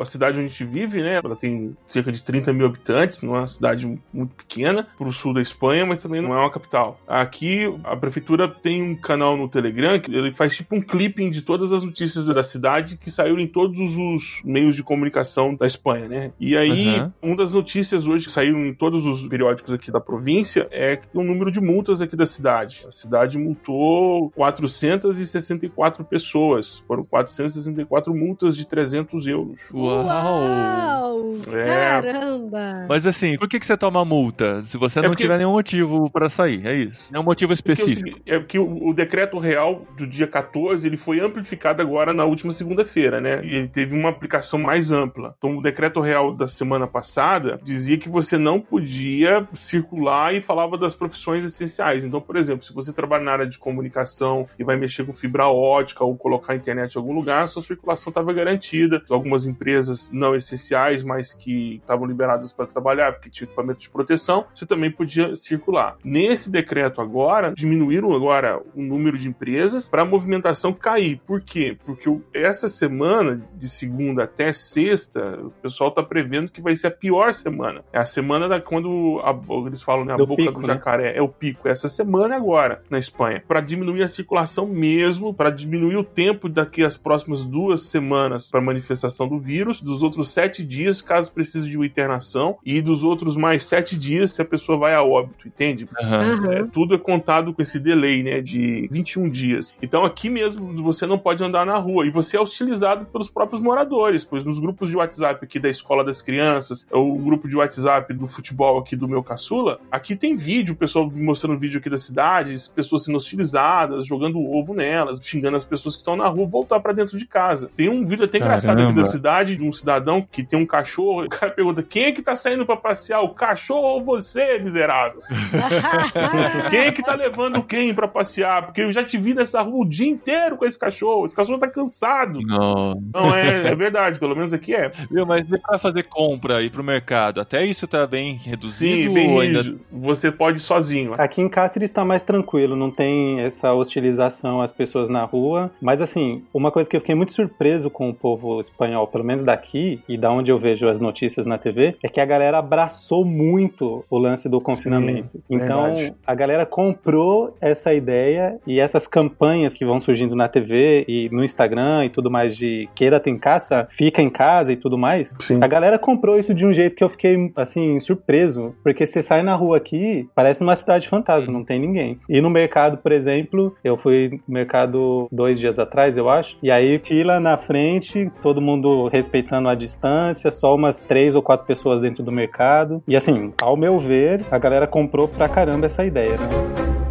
a 0.00 0.04
cidade 0.06 0.38
onde 0.38 0.46
a 0.46 0.48
gente 0.48 0.64
vive, 0.64 1.02
né? 1.02 1.20
Ela 1.22 1.36
tem 1.36 1.76
cerca 1.86 2.10
de 2.12 2.22
30 2.22 2.52
mil 2.52 2.66
habitantes, 2.66 3.22
não 3.22 3.34
é 3.36 3.40
uma 3.40 3.48
cidade 3.48 3.86
muito 4.12 4.34
pequena, 4.34 4.86
pro 4.96 5.12
sul 5.12 5.34
da 5.34 5.42
Espanha, 5.42 5.84
mas 5.86 6.00
também 6.00 6.20
não 6.20 6.32
é 6.34 6.38
uma 6.40 6.50
capital. 6.50 7.00
Aqui 7.06 7.62
a 7.84 7.96
prefeitura 7.96 8.48
tem 8.48 8.82
um 8.82 8.94
canal 8.96 9.36
no 9.36 9.48
Telegram 9.48 9.98
que 9.98 10.10
ele 10.14 10.32
faz 10.32 10.56
tipo 10.56 10.74
um 10.76 10.80
clipping 10.80 11.30
de 11.30 11.42
todas 11.42 11.72
as 11.72 11.82
notícias 11.82 12.24
da 12.26 12.42
cidade 12.42 12.96
que 12.96 13.10
saíram 13.10 13.38
em 13.38 13.46
todos 13.46 13.78
os 13.96 14.40
meios 14.44 14.76
de 14.76 14.82
comunicação 14.82 15.54
da 15.54 15.66
Espanha, 15.66 16.08
né? 16.08 16.32
E 16.40 16.56
aí, 16.56 17.00
Uhum. 17.00 17.12
uma 17.22 17.36
das 17.36 17.52
notícias 17.52 18.06
hoje 18.06 18.26
que 18.26 18.32
saíram 18.32 18.64
em 18.64 18.72
todos 18.74 19.04
os 19.06 19.26
periódicos 19.26 19.69
aqui 19.72 19.90
da 19.90 20.00
província 20.00 20.66
é 20.70 20.96
que 20.96 21.06
tem 21.08 21.20
um 21.20 21.24
número 21.24 21.50
de 21.50 21.60
multas 21.60 22.00
aqui 22.02 22.16
da 22.16 22.26
cidade. 22.26 22.84
A 22.88 22.92
cidade 22.92 23.38
multou 23.38 24.30
464 24.30 26.04
pessoas. 26.04 26.82
Foram 26.86 27.02
464 27.04 28.14
multas 28.14 28.56
de 28.56 28.66
300 28.66 29.26
euros. 29.26 29.58
Uau! 29.72 31.36
É. 31.52 31.64
Caramba! 31.64 32.86
Mas 32.88 33.06
assim, 33.06 33.36
por 33.38 33.48
que, 33.48 33.58
que 33.60 33.66
você 33.66 33.76
toma 33.76 34.04
multa? 34.04 34.62
Se 34.62 34.76
você 34.76 34.98
É 34.98 35.02
não 35.02 35.10
porque- 35.10 35.24
tiver 35.24 35.38
nenhum 35.38 35.52
motivo 35.52 36.10
pra 36.10 36.28
sair, 36.28 36.66
é 36.66 36.74
isso. 36.74 37.10
Motivo 37.22 37.52
é 37.52 37.54
o 37.54 37.54
específico. 37.54 38.08
seguinte, 38.08 38.22
É 38.26 38.38
porque 38.38 38.58
o, 38.58 38.88
o 38.88 38.92
decreto 38.94 39.38
real 39.38 39.82
do 39.96 40.06
dia 40.06 40.26
14 40.26 40.86
ele 40.86 40.96
foi 40.96 41.20
amplificado 41.20 41.80
agora 41.82 42.12
na 42.12 42.24
última 42.24 42.50
segunda-feira, 42.50 43.20
né? 43.20 43.40
E 43.44 43.54
ele 43.54 43.68
teve 43.68 43.94
uma 43.96 44.08
aplicação 44.08 44.58
mais 44.58 44.90
ampla. 44.90 45.34
Então, 45.38 45.58
o 45.58 45.62
decreto 45.62 46.00
real 46.00 46.34
da 46.34 46.48
semana 46.48 46.86
passada 46.86 47.60
dizia 47.62 47.96
que 47.98 48.08
você 48.08 48.36
não 48.36 48.60
podia 48.60 49.46
circular 49.60 50.34
e 50.34 50.40
falava 50.40 50.76
das 50.76 50.94
profissões 50.94 51.44
essenciais. 51.44 52.04
Então, 52.04 52.20
por 52.20 52.36
exemplo, 52.36 52.64
se 52.64 52.72
você 52.72 52.92
trabalha 52.92 53.24
na 53.24 53.32
área 53.32 53.46
de 53.46 53.58
comunicação 53.58 54.48
e 54.58 54.64
vai 54.64 54.76
mexer 54.76 55.04
com 55.04 55.12
fibra 55.14 55.48
ótica 55.48 56.04
ou 56.04 56.16
colocar 56.16 56.52
a 56.52 56.56
internet 56.56 56.94
em 56.94 56.98
algum 56.98 57.12
lugar, 57.12 57.48
sua 57.48 57.62
circulação 57.62 58.10
estava 58.10 58.32
garantida. 58.32 59.02
Algumas 59.10 59.46
empresas 59.46 60.10
não 60.12 60.34
essenciais, 60.34 61.02
mas 61.02 61.32
que 61.32 61.76
estavam 61.76 62.06
liberadas 62.06 62.52
para 62.52 62.66
trabalhar, 62.66 63.12
porque 63.12 63.30
tinha 63.30 63.46
equipamento 63.46 63.80
de 63.80 63.90
proteção, 63.90 64.46
você 64.54 64.66
também 64.66 64.90
podia 64.90 65.34
circular. 65.36 65.96
Nesse 66.04 66.50
decreto 66.50 67.00
agora, 67.00 67.52
diminuíram 67.52 68.12
agora 68.14 68.60
o 68.74 68.82
número 68.82 69.18
de 69.18 69.28
empresas 69.28 69.88
para 69.88 70.02
a 70.02 70.04
movimentação 70.04 70.72
cair. 70.72 71.20
Por 71.26 71.40
quê? 71.40 71.76
Porque 71.84 72.10
essa 72.32 72.68
semana, 72.68 73.42
de 73.56 73.68
segunda 73.68 74.24
até 74.24 74.52
sexta, 74.52 75.38
o 75.42 75.50
pessoal 75.50 75.90
está 75.90 76.02
prevendo 76.02 76.50
que 76.50 76.60
vai 76.60 76.74
ser 76.76 76.88
a 76.88 76.90
pior 76.90 77.32
semana. 77.34 77.84
É 77.92 77.98
a 77.98 78.06
semana 78.06 78.48
da 78.48 78.60
quando 78.60 79.20
a- 79.24 79.38
eles 79.66 79.82
falam, 79.82 80.04
né, 80.04 80.14
a 80.14 80.16
Do 80.16 80.26
boca 80.26 80.42
pico, 80.42 80.60
do 80.60 80.66
né? 80.66 80.74
jacaré. 80.74 81.16
É 81.16 81.22
o 81.22 81.28
pico. 81.28 81.68
Essa 81.68 81.88
semana 81.88 82.36
agora, 82.36 82.82
na 82.90 82.98
Espanha. 82.98 83.42
Para 83.46 83.60
diminuir 83.60 84.02
a 84.02 84.08
circulação 84.08 84.66
mesmo, 84.66 85.32
para 85.34 85.50
diminuir 85.50 85.96
o 85.96 86.04
tempo 86.04 86.48
daqui 86.48 86.84
as 86.84 86.96
próximas 86.96 87.44
duas 87.44 87.82
semanas 87.82 88.50
para 88.50 88.60
manifestação 88.60 89.28
do 89.28 89.38
vírus, 89.38 89.82
dos 89.82 90.02
outros 90.02 90.30
sete 90.30 90.64
dias, 90.64 91.02
caso 91.02 91.32
precise 91.32 91.68
de 91.68 91.76
uma 91.76 91.86
internação, 91.86 92.58
e 92.64 92.80
dos 92.80 93.04
outros 93.04 93.36
mais 93.36 93.64
sete 93.64 93.96
dias 93.98 94.32
se 94.32 94.42
a 94.42 94.44
pessoa 94.44 94.78
vai 94.78 94.94
a 94.94 95.02
óbito, 95.02 95.46
entende? 95.46 95.88
Aham. 96.00 96.50
É, 96.50 96.64
tudo 96.64 96.94
é 96.94 96.98
contado 96.98 97.52
com 97.52 97.62
esse 97.62 97.78
delay, 97.78 98.22
né, 98.22 98.40
de 98.40 98.88
21 98.90 99.28
dias. 99.28 99.74
Então 99.82 100.04
aqui 100.04 100.28
mesmo 100.28 100.82
você 100.82 101.06
não 101.06 101.18
pode 101.18 101.42
andar 101.42 101.64
na 101.66 101.76
rua 101.76 102.06
e 102.06 102.10
você 102.10 102.36
é 102.36 102.40
hostilizado 102.40 103.06
pelos 103.06 103.28
próprios 103.30 103.60
moradores, 103.60 104.24
pois 104.24 104.44
nos 104.44 104.58
grupos 104.58 104.90
de 104.90 104.96
WhatsApp 104.96 105.44
aqui 105.44 105.58
da 105.58 105.68
escola 105.68 106.04
das 106.04 106.22
crianças, 106.22 106.86
ou 106.90 107.14
o 107.14 107.18
grupo 107.18 107.48
de 107.48 107.56
WhatsApp 107.56 108.12
do 108.14 108.26
futebol 108.26 108.78
aqui 108.78 108.96
do 108.96 109.08
meu 109.08 109.22
caçula, 109.40 109.80
aqui 109.90 110.14
tem 110.14 110.36
vídeo, 110.36 110.74
o 110.74 110.76
pessoal 110.76 111.10
mostrando 111.10 111.58
vídeo 111.58 111.80
aqui 111.80 111.88
da 111.88 111.96
cidade, 111.96 112.54
pessoas 112.74 113.04
sendo 113.04 113.16
hostilizadas, 113.16 114.06
jogando 114.06 114.38
ovo 114.38 114.74
nelas, 114.74 115.18
xingando 115.22 115.56
as 115.56 115.64
pessoas 115.64 115.94
que 115.94 116.02
estão 116.02 116.14
na 116.14 116.28
rua 116.28 116.46
voltar 116.46 116.78
pra 116.80 116.92
dentro 116.92 117.16
de 117.16 117.26
casa. 117.26 117.70
Tem 117.74 117.88
um 117.88 118.04
vídeo 118.04 118.26
até 118.26 118.36
engraçado 118.36 118.76
aqui 118.76 118.82
Caramba. 118.88 119.02
da 119.02 119.08
cidade 119.08 119.56
de 119.56 119.64
um 119.64 119.72
cidadão 119.72 120.26
que 120.30 120.44
tem 120.44 120.58
um 120.58 120.66
cachorro, 120.66 121.24
o 121.24 121.28
cara 121.28 121.52
pergunta: 121.52 121.82
"Quem 121.82 122.04
é 122.04 122.12
que 122.12 122.22
tá 122.22 122.34
saindo 122.34 122.66
pra 122.66 122.76
passear, 122.76 123.22
o 123.22 123.30
cachorro 123.30 123.86
ou 123.86 124.04
você, 124.04 124.58
miserável?" 124.58 125.20
Quem 126.70 126.80
é 126.80 126.92
que 126.92 127.02
tá 127.02 127.14
levando 127.14 127.62
quem 127.62 127.94
pra 127.94 128.06
passear? 128.06 128.66
Porque 128.66 128.82
eu 128.82 128.92
já 128.92 129.02
te 129.02 129.16
vi 129.16 129.34
nessa 129.34 129.62
rua 129.62 129.84
o 129.84 129.88
dia 129.88 130.08
inteiro 130.08 130.56
com 130.56 130.64
esse 130.64 130.78
cachorro. 130.78 131.24
Esse 131.24 131.34
cachorro 131.34 131.58
tá 131.58 131.68
cansado. 131.68 132.40
Não. 132.42 133.02
Não, 133.12 133.34
é, 133.34 133.68
é 133.68 133.74
verdade, 133.74 134.18
pelo 134.18 134.34
menos 134.34 134.52
aqui 134.52 134.74
é. 134.74 134.90
Viu, 135.10 135.24
mas 135.24 135.50
e 135.50 135.58
pra 135.58 135.78
fazer 135.78 136.04
compra, 136.04 136.62
ir 136.62 136.70
pro 136.70 136.82
mercado? 136.82 137.40
Até 137.40 137.64
isso 137.64 137.86
tá 137.86 138.06
bem 138.06 138.34
reduzido? 138.34 139.08
Sim, 139.08 139.14
ou 139.28 139.40
ainda... 139.40 139.74
Você 139.90 140.30
pode 140.30 140.58
ir 140.58 140.62
sozinho. 140.62 141.14
Aqui 141.18 141.40
em 141.40 141.48
Cáceres 141.48 141.90
está 141.90 142.04
mais 142.04 142.22
tranquilo, 142.22 142.76
não 142.76 142.90
tem 142.90 143.40
essa 143.40 143.72
hostilização 143.72 144.60
às 144.62 144.72
pessoas 144.72 145.08
na 145.08 145.24
rua. 145.24 145.70
Mas 145.80 146.00
assim, 146.00 146.42
uma 146.52 146.70
coisa 146.70 146.88
que 146.88 146.96
eu 146.96 147.00
fiquei 147.00 147.14
muito 147.14 147.32
surpreso 147.32 147.90
com 147.90 148.08
o 148.08 148.14
povo 148.14 148.60
espanhol, 148.60 149.06
pelo 149.06 149.24
menos 149.24 149.44
daqui, 149.44 150.00
e 150.08 150.16
da 150.16 150.30
onde 150.30 150.50
eu 150.50 150.58
vejo 150.58 150.88
as 150.88 151.00
notícias 151.00 151.46
na 151.46 151.58
TV, 151.58 151.96
é 152.02 152.08
que 152.08 152.20
a 152.20 152.24
galera 152.24 152.58
abraçou 152.58 153.24
muito 153.24 154.04
o 154.08 154.18
lance 154.18 154.48
do 154.48 154.60
confinamento. 154.60 155.28
então, 155.48 155.94
verdade. 155.94 156.14
a 156.26 156.34
galera 156.34 156.66
comprou 156.66 157.56
essa 157.60 157.92
ideia 157.92 158.58
e 158.66 158.80
essas 158.80 159.06
campanhas 159.06 159.74
que 159.74 159.84
vão 159.84 160.00
surgindo 160.00 160.34
na 160.36 160.48
TV 160.48 161.04
e 161.08 161.28
no 161.30 161.44
Instagram 161.44 162.04
e 162.04 162.10
tudo 162.10 162.30
mais 162.30 162.56
de 162.56 162.88
queira 162.94 163.20
tem 163.20 163.36
caça, 163.38 163.88
fica 163.90 164.22
em 164.22 164.30
casa 164.30 164.72
e 164.72 164.76
tudo 164.76 164.96
mais. 164.96 165.34
Sim. 165.40 165.58
A 165.62 165.66
galera 165.66 165.98
comprou 165.98 166.38
isso 166.38 166.54
de 166.54 166.64
um 166.64 166.72
jeito 166.72 166.96
que 166.96 167.04
eu 167.04 167.08
fiquei, 167.08 167.52
assim, 167.56 167.98
surpreso. 167.98 168.74
Porque 168.82 169.06
você 169.12 169.22
sai 169.22 169.42
na 169.42 169.54
rua 169.54 169.76
aqui, 169.76 170.28
parece 170.34 170.62
uma 170.62 170.76
cidade 170.76 171.08
fantasma, 171.08 171.52
não 171.52 171.64
tem 171.64 171.78
ninguém. 171.78 172.18
E 172.28 172.40
no 172.40 172.50
mercado, 172.50 172.98
por 172.98 173.12
exemplo, 173.12 173.76
eu 173.84 173.96
fui 173.96 174.40
no 174.46 174.54
mercado 174.54 175.28
dois 175.30 175.58
dias 175.58 175.78
atrás, 175.78 176.16
eu 176.16 176.28
acho. 176.28 176.56
E 176.62 176.70
aí, 176.70 176.98
fila 176.98 177.40
na 177.40 177.56
frente, 177.56 178.30
todo 178.42 178.60
mundo 178.60 179.08
respeitando 179.08 179.68
a 179.68 179.74
distância, 179.74 180.50
só 180.50 180.74
umas 180.74 181.00
três 181.00 181.34
ou 181.34 181.42
quatro 181.42 181.66
pessoas 181.66 182.00
dentro 182.00 182.22
do 182.22 182.32
mercado. 182.32 183.02
E 183.06 183.16
assim, 183.16 183.52
ao 183.60 183.76
meu 183.76 183.98
ver, 183.98 184.44
a 184.50 184.58
galera 184.58 184.86
comprou 184.86 185.28
pra 185.28 185.48
caramba 185.48 185.86
essa 185.86 186.04
ideia, 186.04 186.36
né? 186.36 187.09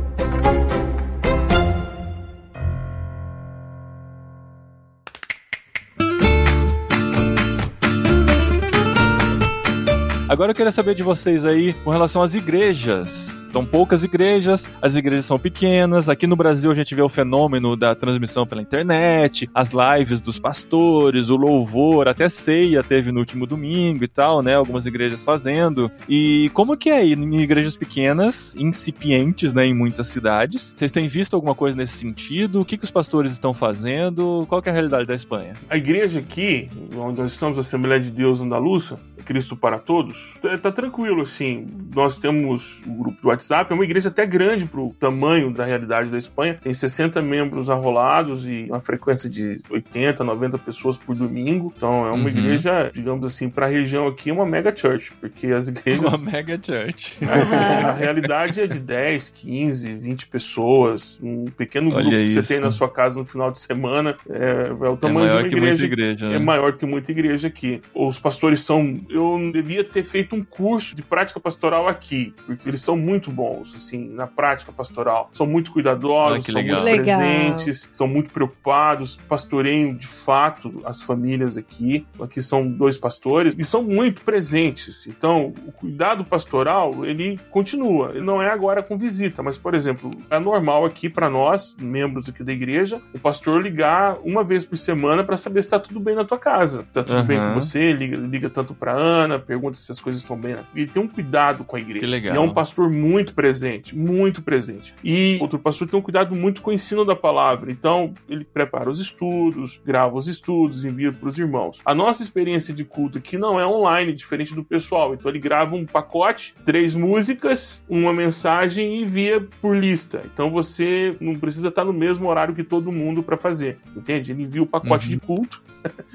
Agora 10.39 10.51
eu 10.51 10.55
queria 10.55 10.71
saber 10.71 10.95
de 10.95 11.03
vocês 11.03 11.43
aí 11.43 11.73
com 11.83 11.89
relação 11.89 12.21
às 12.23 12.33
igrejas. 12.33 13.45
São 13.49 13.65
poucas 13.65 14.03
igrejas, 14.03 14.69
as 14.81 14.95
igrejas 14.95 15.25
são 15.25 15.39
pequenas. 15.39 16.07
Aqui 16.07 16.27
no 16.27 16.35
Brasil 16.35 16.71
a 16.71 16.75
gente 16.75 16.93
vê 16.93 17.01
o 17.01 17.09
fenômeno 17.09 17.75
da 17.75 17.95
transmissão 17.95 18.45
pela 18.45 18.61
internet, 18.61 19.49
as 19.53 19.71
lives 19.71 20.21
dos 20.21 20.39
pastores, 20.39 21.29
o 21.29 21.35
louvor, 21.35 22.07
até 22.07 22.29
ceia 22.29 22.83
teve 22.83 23.11
no 23.11 23.19
último 23.19 23.45
domingo 23.45 24.03
e 24.03 24.07
tal, 24.07 24.41
né? 24.41 24.55
Algumas 24.55 24.85
igrejas 24.85 25.23
fazendo. 25.23 25.91
E 26.07 26.49
como 26.53 26.77
que 26.77 26.89
é 26.89 26.97
aí 26.97 27.13
em 27.13 27.41
igrejas 27.41 27.75
pequenas, 27.75 28.55
incipientes, 28.55 29.53
né, 29.53 29.65
em 29.65 29.73
muitas 29.73 30.07
cidades? 30.07 30.73
Vocês 30.75 30.91
têm 30.91 31.07
visto 31.07 31.35
alguma 31.35 31.55
coisa 31.55 31.75
nesse 31.75 31.97
sentido? 31.97 32.61
O 32.61 32.65
que, 32.65 32.77
que 32.77 32.83
os 32.83 32.91
pastores 32.91 33.31
estão 33.31 33.53
fazendo? 33.53 34.45
Qual 34.47 34.61
é 34.63 34.69
a 34.69 34.73
realidade 34.73 35.07
da 35.07 35.15
Espanha? 35.15 35.53
A 35.69 35.77
igreja 35.77 36.19
aqui, 36.19 36.69
onde 36.95 37.21
nós 37.21 37.31
estamos, 37.31 37.57
a 37.57 37.61
Assembleia 37.61 37.99
de 37.99 38.11
Deus 38.11 38.41
Andaluça, 38.41 38.97
Cristo 39.25 39.55
para 39.55 39.77
Todos, 39.77 40.37
tá, 40.41 40.57
tá 40.57 40.71
tranquilo, 40.71 41.21
assim. 41.21 41.67
Nós 41.93 42.17
temos 42.17 42.81
o 42.85 42.91
grupo 42.91 43.21
do 43.21 43.31
WhatsApp, 43.39 43.71
é 43.71 43.75
uma 43.75 43.83
igreja 43.83 44.09
até 44.09 44.25
grande 44.25 44.65
pro 44.65 44.93
tamanho 44.99 45.51
da 45.51 45.63
realidade 45.63 46.09
da 46.09 46.17
Espanha. 46.17 46.57
Tem 46.61 46.73
60 46.73 47.21
membros 47.21 47.69
arrolados 47.69 48.45
e 48.45 48.65
uma 48.69 48.81
frequência 48.81 49.29
de 49.29 49.61
80, 49.69 50.23
90 50.23 50.57
pessoas 50.57 50.97
por 50.97 51.15
domingo. 51.15 51.73
Então 51.75 52.05
é 52.05 52.11
uma 52.11 52.19
Uhum. 52.19 52.27
igreja, 52.27 52.91
digamos 52.93 53.25
assim, 53.25 53.49
para 53.49 53.65
a 53.65 53.69
região 53.69 54.05
aqui, 54.07 54.29
uma 54.31 54.45
mega 54.45 54.75
church, 54.75 55.11
porque 55.19 55.47
as 55.47 55.69
igrejas 55.69 56.13
Uma 56.13 56.31
mega 56.31 56.59
church. 56.61 57.17
a 57.87 57.93
realidade 57.93 58.59
é 58.61 58.67
de 58.67 58.79
10, 58.79 59.29
15, 59.29 59.93
20 59.95 60.27
pessoas, 60.27 61.17
um 61.23 61.45
pequeno 61.45 61.87
Olha 61.89 62.01
grupo 62.01 62.09
que 62.17 62.21
isso. 62.23 62.43
você 62.43 62.53
tem 62.55 62.61
na 62.63 62.71
sua 62.71 62.89
casa 62.89 63.19
no 63.19 63.25
final 63.25 63.51
de 63.51 63.61
semana. 63.61 64.15
É, 64.29 64.67
é 64.69 64.73
o 64.89 64.93
É 64.93 64.97
tamanho 64.97 65.27
de 65.27 65.33
maior 65.33 65.43
uma 65.43 65.49
que 65.49 65.55
muita 65.55 65.65
igreja. 65.73 65.85
igreja, 65.85 66.29
né? 66.29 66.35
É 66.35 66.39
maior 66.39 66.73
que 66.73 66.85
muita 66.85 67.11
igreja 67.11 67.47
aqui. 67.47 67.81
Os 67.95 68.19
pastores 68.19 68.61
são. 68.61 68.99
Eu 69.09 69.39
devia 69.53 69.83
ter 69.83 70.03
feito 70.03 70.35
um 70.35 70.43
curso 70.43 70.95
de 70.95 71.01
prática 71.01 71.39
pastoral 71.39 71.87
aqui, 71.87 72.33
porque 72.45 72.67
eles 72.67 72.81
são 72.81 72.97
muito 72.97 73.28
bons, 73.29 73.73
assim, 73.75 74.09
na 74.13 74.27
prática 74.27 74.71
pastoral. 74.71 75.29
São 75.33 75.45
muito 75.45 75.71
cuidadosos, 75.71 76.39
Ah, 76.39 76.51
são 76.51 76.61
legal. 76.61 76.81
muito 76.81 76.85
Legal. 76.97 77.19
presentes, 77.19 77.89
são 77.91 78.07
muito 78.07 78.31
preocupados, 78.31 79.19
pastoreiam 79.27 79.93
de 79.93 80.07
fato 80.07 80.81
as 80.85 81.01
famílias 81.01 81.57
aqui. 81.57 82.05
Aqui 82.21 82.41
são 82.41 82.67
dois 82.69 82.97
pastores 82.97 83.55
e 83.57 83.63
são 83.63 83.83
muito 83.83 84.21
presentes. 84.21 85.07
Então, 85.07 85.53
o 85.67 85.71
cuidado 85.71 86.23
pastoral, 86.23 87.05
ele 87.05 87.39
continua. 87.49 88.11
Ele 88.15 88.23
não 88.23 88.41
é 88.41 88.49
agora 88.49 88.81
com 88.83 88.97
visita, 88.97 89.41
mas, 89.43 89.57
por 89.57 89.73
exemplo, 89.73 90.11
é 90.29 90.39
normal 90.39 90.85
aqui 90.85 91.09
para 91.09 91.29
nós, 91.29 91.75
membros 91.79 92.27
aqui 92.29 92.43
da 92.43 92.51
igreja, 92.51 93.01
o 93.13 93.19
pastor 93.19 93.61
ligar 93.61 94.17
uma 94.23 94.43
vez 94.43 94.63
por 94.65 94.77
semana 94.77 95.23
para 95.23 95.37
saber 95.37 95.61
se 95.61 95.67
está 95.67 95.79
tudo 95.79 95.99
bem 95.99 96.15
na 96.15 96.23
tua 96.25 96.37
casa. 96.37 96.85
Tá 96.93 97.03
tudo 97.03 97.23
bem 97.23 97.37
com 97.39 97.53
você, 97.53 97.91
liga, 97.93 98.17
liga 98.17 98.49
tanto 98.49 98.73
para 98.73 98.93
Ana, 98.93 99.37
pergunta 99.39 99.77
se 99.77 99.91
as 99.91 99.99
coisas 99.99 100.21
estão 100.21 100.37
bem. 100.37 100.55
Ele 100.75 100.87
tem 100.87 101.01
um 101.03 101.07
cuidado 101.07 101.63
com 101.63 101.75
a 101.75 101.79
igreja. 101.79 101.99
Que 101.99 102.05
legal. 102.05 102.33
E 102.33 102.37
é 102.37 102.39
um 102.39 102.53
pastor 102.53 102.89
muito 102.89 103.18
presente, 103.33 103.95
muito 103.95 104.41
presente. 104.41 104.93
E 105.03 105.37
outro 105.41 105.59
pastor 105.59 105.87
tem 105.87 105.99
um 105.99 106.01
cuidado 106.01 106.35
muito 106.35 106.61
com 106.61 106.71
o 106.71 106.73
ensino 106.73 107.05
da 107.05 107.15
palavra. 107.15 107.71
Então, 107.71 108.13
ele 108.27 108.43
prepara 108.45 108.89
os 108.89 108.99
estudos, 108.99 109.79
grava 109.85 110.15
os 110.17 110.27
estudos, 110.27 110.83
envia 110.85 111.11
para 111.11 111.29
os 111.29 111.37
irmãos. 111.37 111.79
A 111.85 111.93
nossa 111.93 112.23
experiência 112.23 112.73
de 112.73 112.83
culto 112.83 113.17
aqui 113.17 113.37
não 113.37 113.59
é 113.59 113.65
online, 113.67 114.13
diferente 114.13 114.55
do 114.55 114.63
pessoal. 114.63 115.13
Então, 115.13 115.29
ele 115.29 115.39
grava 115.39 115.75
um 115.75 115.85
pacote, 115.85 116.53
três 116.65 116.95
músicas, 116.95 117.83
uma 117.89 118.13
mensagem 118.13 118.97
e 118.97 119.01
envia 119.03 119.45
por 119.61 119.75
lista. 119.75 120.21
Então, 120.33 120.49
você 120.49 121.15
não 121.19 121.35
precisa 121.35 121.67
estar 121.69 121.83
no 121.85 121.93
mesmo 121.93 122.27
horário 122.29 122.53
que 122.55 122.63
todo 122.63 122.91
mundo 122.91 123.21
para 123.23 123.37
fazer. 123.37 123.77
Entende? 123.95 124.31
Ele 124.31 124.43
envia 124.43 124.63
o 124.63 124.67
pacote 124.67 125.05
Uhum. 125.05 125.11
de 125.11 125.19
culto. 125.19 125.61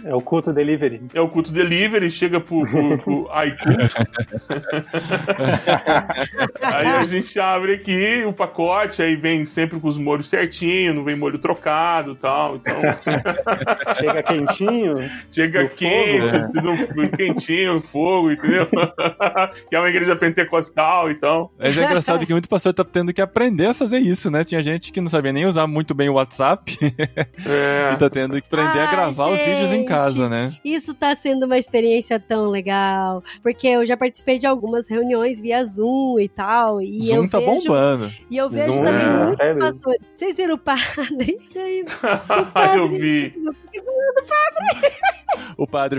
É 0.05 0.15
o 0.15 0.21
culto 0.21 0.53
delivery. 0.53 1.03
É 1.15 1.21
o 1.21 1.29
culto 1.29 1.51
delivery, 1.51 2.11
chega 2.11 2.39
pro, 2.41 2.67
pro, 2.67 2.99
pro 2.99 3.29
iCulto. 3.45 4.55
aí 6.63 6.87
a 6.99 7.07
gente 7.07 7.39
abre 7.39 7.75
aqui 7.75 8.25
o 8.27 8.33
pacote, 8.33 9.03
aí 9.03 9.17
vem 9.17 9.45
sempre 9.45 9.79
com 9.79 9.89
os 9.89 9.99
molhos 9.99 10.29
certinho, 10.29 10.95
não 10.95 11.05
vem 11.05 11.17
molho 11.17 11.39
trocado 11.39 12.13
e 12.13 12.17
tal. 12.17 12.57
Então, 12.57 12.75
Chega 13.97 14.23
quentinho. 14.23 14.97
chega 15.31 15.63
No 15.65 15.69
quente, 15.71 16.31
fogo, 16.31 16.97
no, 17.03 17.09
quentinho, 17.11 17.75
no 17.75 17.81
fogo, 17.81 18.31
entendeu? 18.33 18.67
que 19.69 19.77
é 19.77 19.79
uma 19.79 19.89
igreja 19.89 20.17
pentecostal, 20.17 21.11
então. 21.11 21.51
Mas 21.59 21.77
é 21.77 21.85
engraçado 21.85 22.27
que 22.27 22.33
muito 22.33 22.49
pastor 22.49 22.73
tá 22.73 22.85
tendo 22.85 23.13
que 23.13 23.21
aprender 23.21 23.67
a 23.67 23.75
fazer 23.75 23.99
isso, 23.99 24.31
né? 24.31 24.45
Tinha 24.45 24.63
gente 24.63 24.93
que 24.93 25.01
não 25.01 25.09
sabia 25.09 25.33
nem 25.33 25.47
usar 25.47 25.67
muito 25.67 25.95
bem 25.95 26.09
o 26.09 26.15
WhatsApp 26.15 26.77
É, 27.47 27.93
e 27.93 27.97
tá 27.97 28.09
tendo 28.09 28.41
que 28.41 28.47
aprender 28.47 28.81
a 28.81 28.91
gravar 28.91 29.31
os 29.31 29.39
vídeos 29.39 29.73
em 29.73 29.79
gente. 29.79 29.89
casa, 29.89 30.29
né? 30.29 30.53
Isso 30.65 30.95
tá 30.95 31.15
sendo 31.15 31.47
uma 31.47 31.59
experiência 31.59 32.19
tão 32.19 32.49
legal, 32.49 33.23
porque 33.43 33.67
eu 33.67 33.85
já 33.85 33.97
participei 33.97 34.39
de 34.39 34.47
algumas 34.47 34.89
reuniões 34.89 35.41
via 35.41 35.65
Zoom 35.65 36.19
e 36.19 36.29
tal, 36.29 36.81
e 36.85 37.03
Zoom 37.03 37.25
eu 37.25 37.29
tá 37.31 37.39
vejo, 37.39 37.63
bombando. 37.63 38.13
e 38.31 38.37
eu 38.37 38.51
vejo 38.51 38.73
Zoom, 38.73 38.85
também 38.85 39.07
é, 39.07 39.25
muitos 39.25 39.47
é 39.47 39.55
pastores. 39.55 40.01
Vocês 40.13 40.37
viram 40.37 40.55
o 40.55 40.59
padre? 40.59 41.39
E 41.55 41.59
aí, 41.59 41.83
o 41.83 42.47
padre 42.53 42.79
eu 42.79 42.89
vi. 42.89 43.35
O 43.37 44.15
padre 44.27 44.95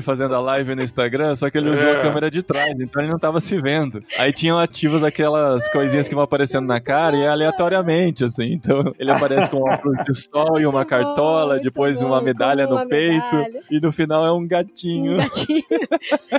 fazendo 0.01 0.35
a 0.35 0.39
live 0.39 0.75
no 0.75 0.83
Instagram, 0.83 1.35
só 1.35 1.49
que 1.49 1.57
ele 1.57 1.69
usou 1.69 1.87
É. 1.89 1.97
a 1.97 2.01
câmera 2.01 2.29
de 2.29 2.41
trás, 2.43 2.73
então 2.79 3.01
ele 3.01 3.11
não 3.11 3.19
tava 3.19 3.39
se 3.39 3.57
vendo. 3.59 4.03
Aí 4.19 4.31
tinham 4.31 4.57
ativas 4.59 5.03
aquelas 5.03 5.67
coisinhas 5.69 6.07
que 6.07 6.15
vão 6.15 6.23
aparecendo 6.23 6.65
na 6.67 6.79
cara 6.79 7.15
e 7.17 7.21
é 7.21 7.27
aleatoriamente, 7.27 8.23
assim. 8.23 8.53
Então 8.53 8.93
ele 8.99 9.11
aparece 9.11 9.49
com 9.49 9.57
um 9.57 9.63
óculos 9.71 9.97
de 10.05 10.13
sol 10.15 10.59
e 10.59 10.65
uma 10.65 10.79
Muito 10.79 10.89
cartola, 10.89 11.55
bom, 11.55 11.61
depois 11.61 12.01
bom, 12.01 12.07
uma 12.07 12.21
medalha 12.21 12.67
no 12.67 12.75
uma 12.75 12.85
peito, 12.87 13.35
medalha. 13.35 13.61
e 13.71 13.79
no 13.79 13.91
final 13.91 14.25
é 14.25 14.31
um 14.31 14.47
gatinho. 14.47 15.13
Um 15.13 15.17
gatinho. 15.17 15.63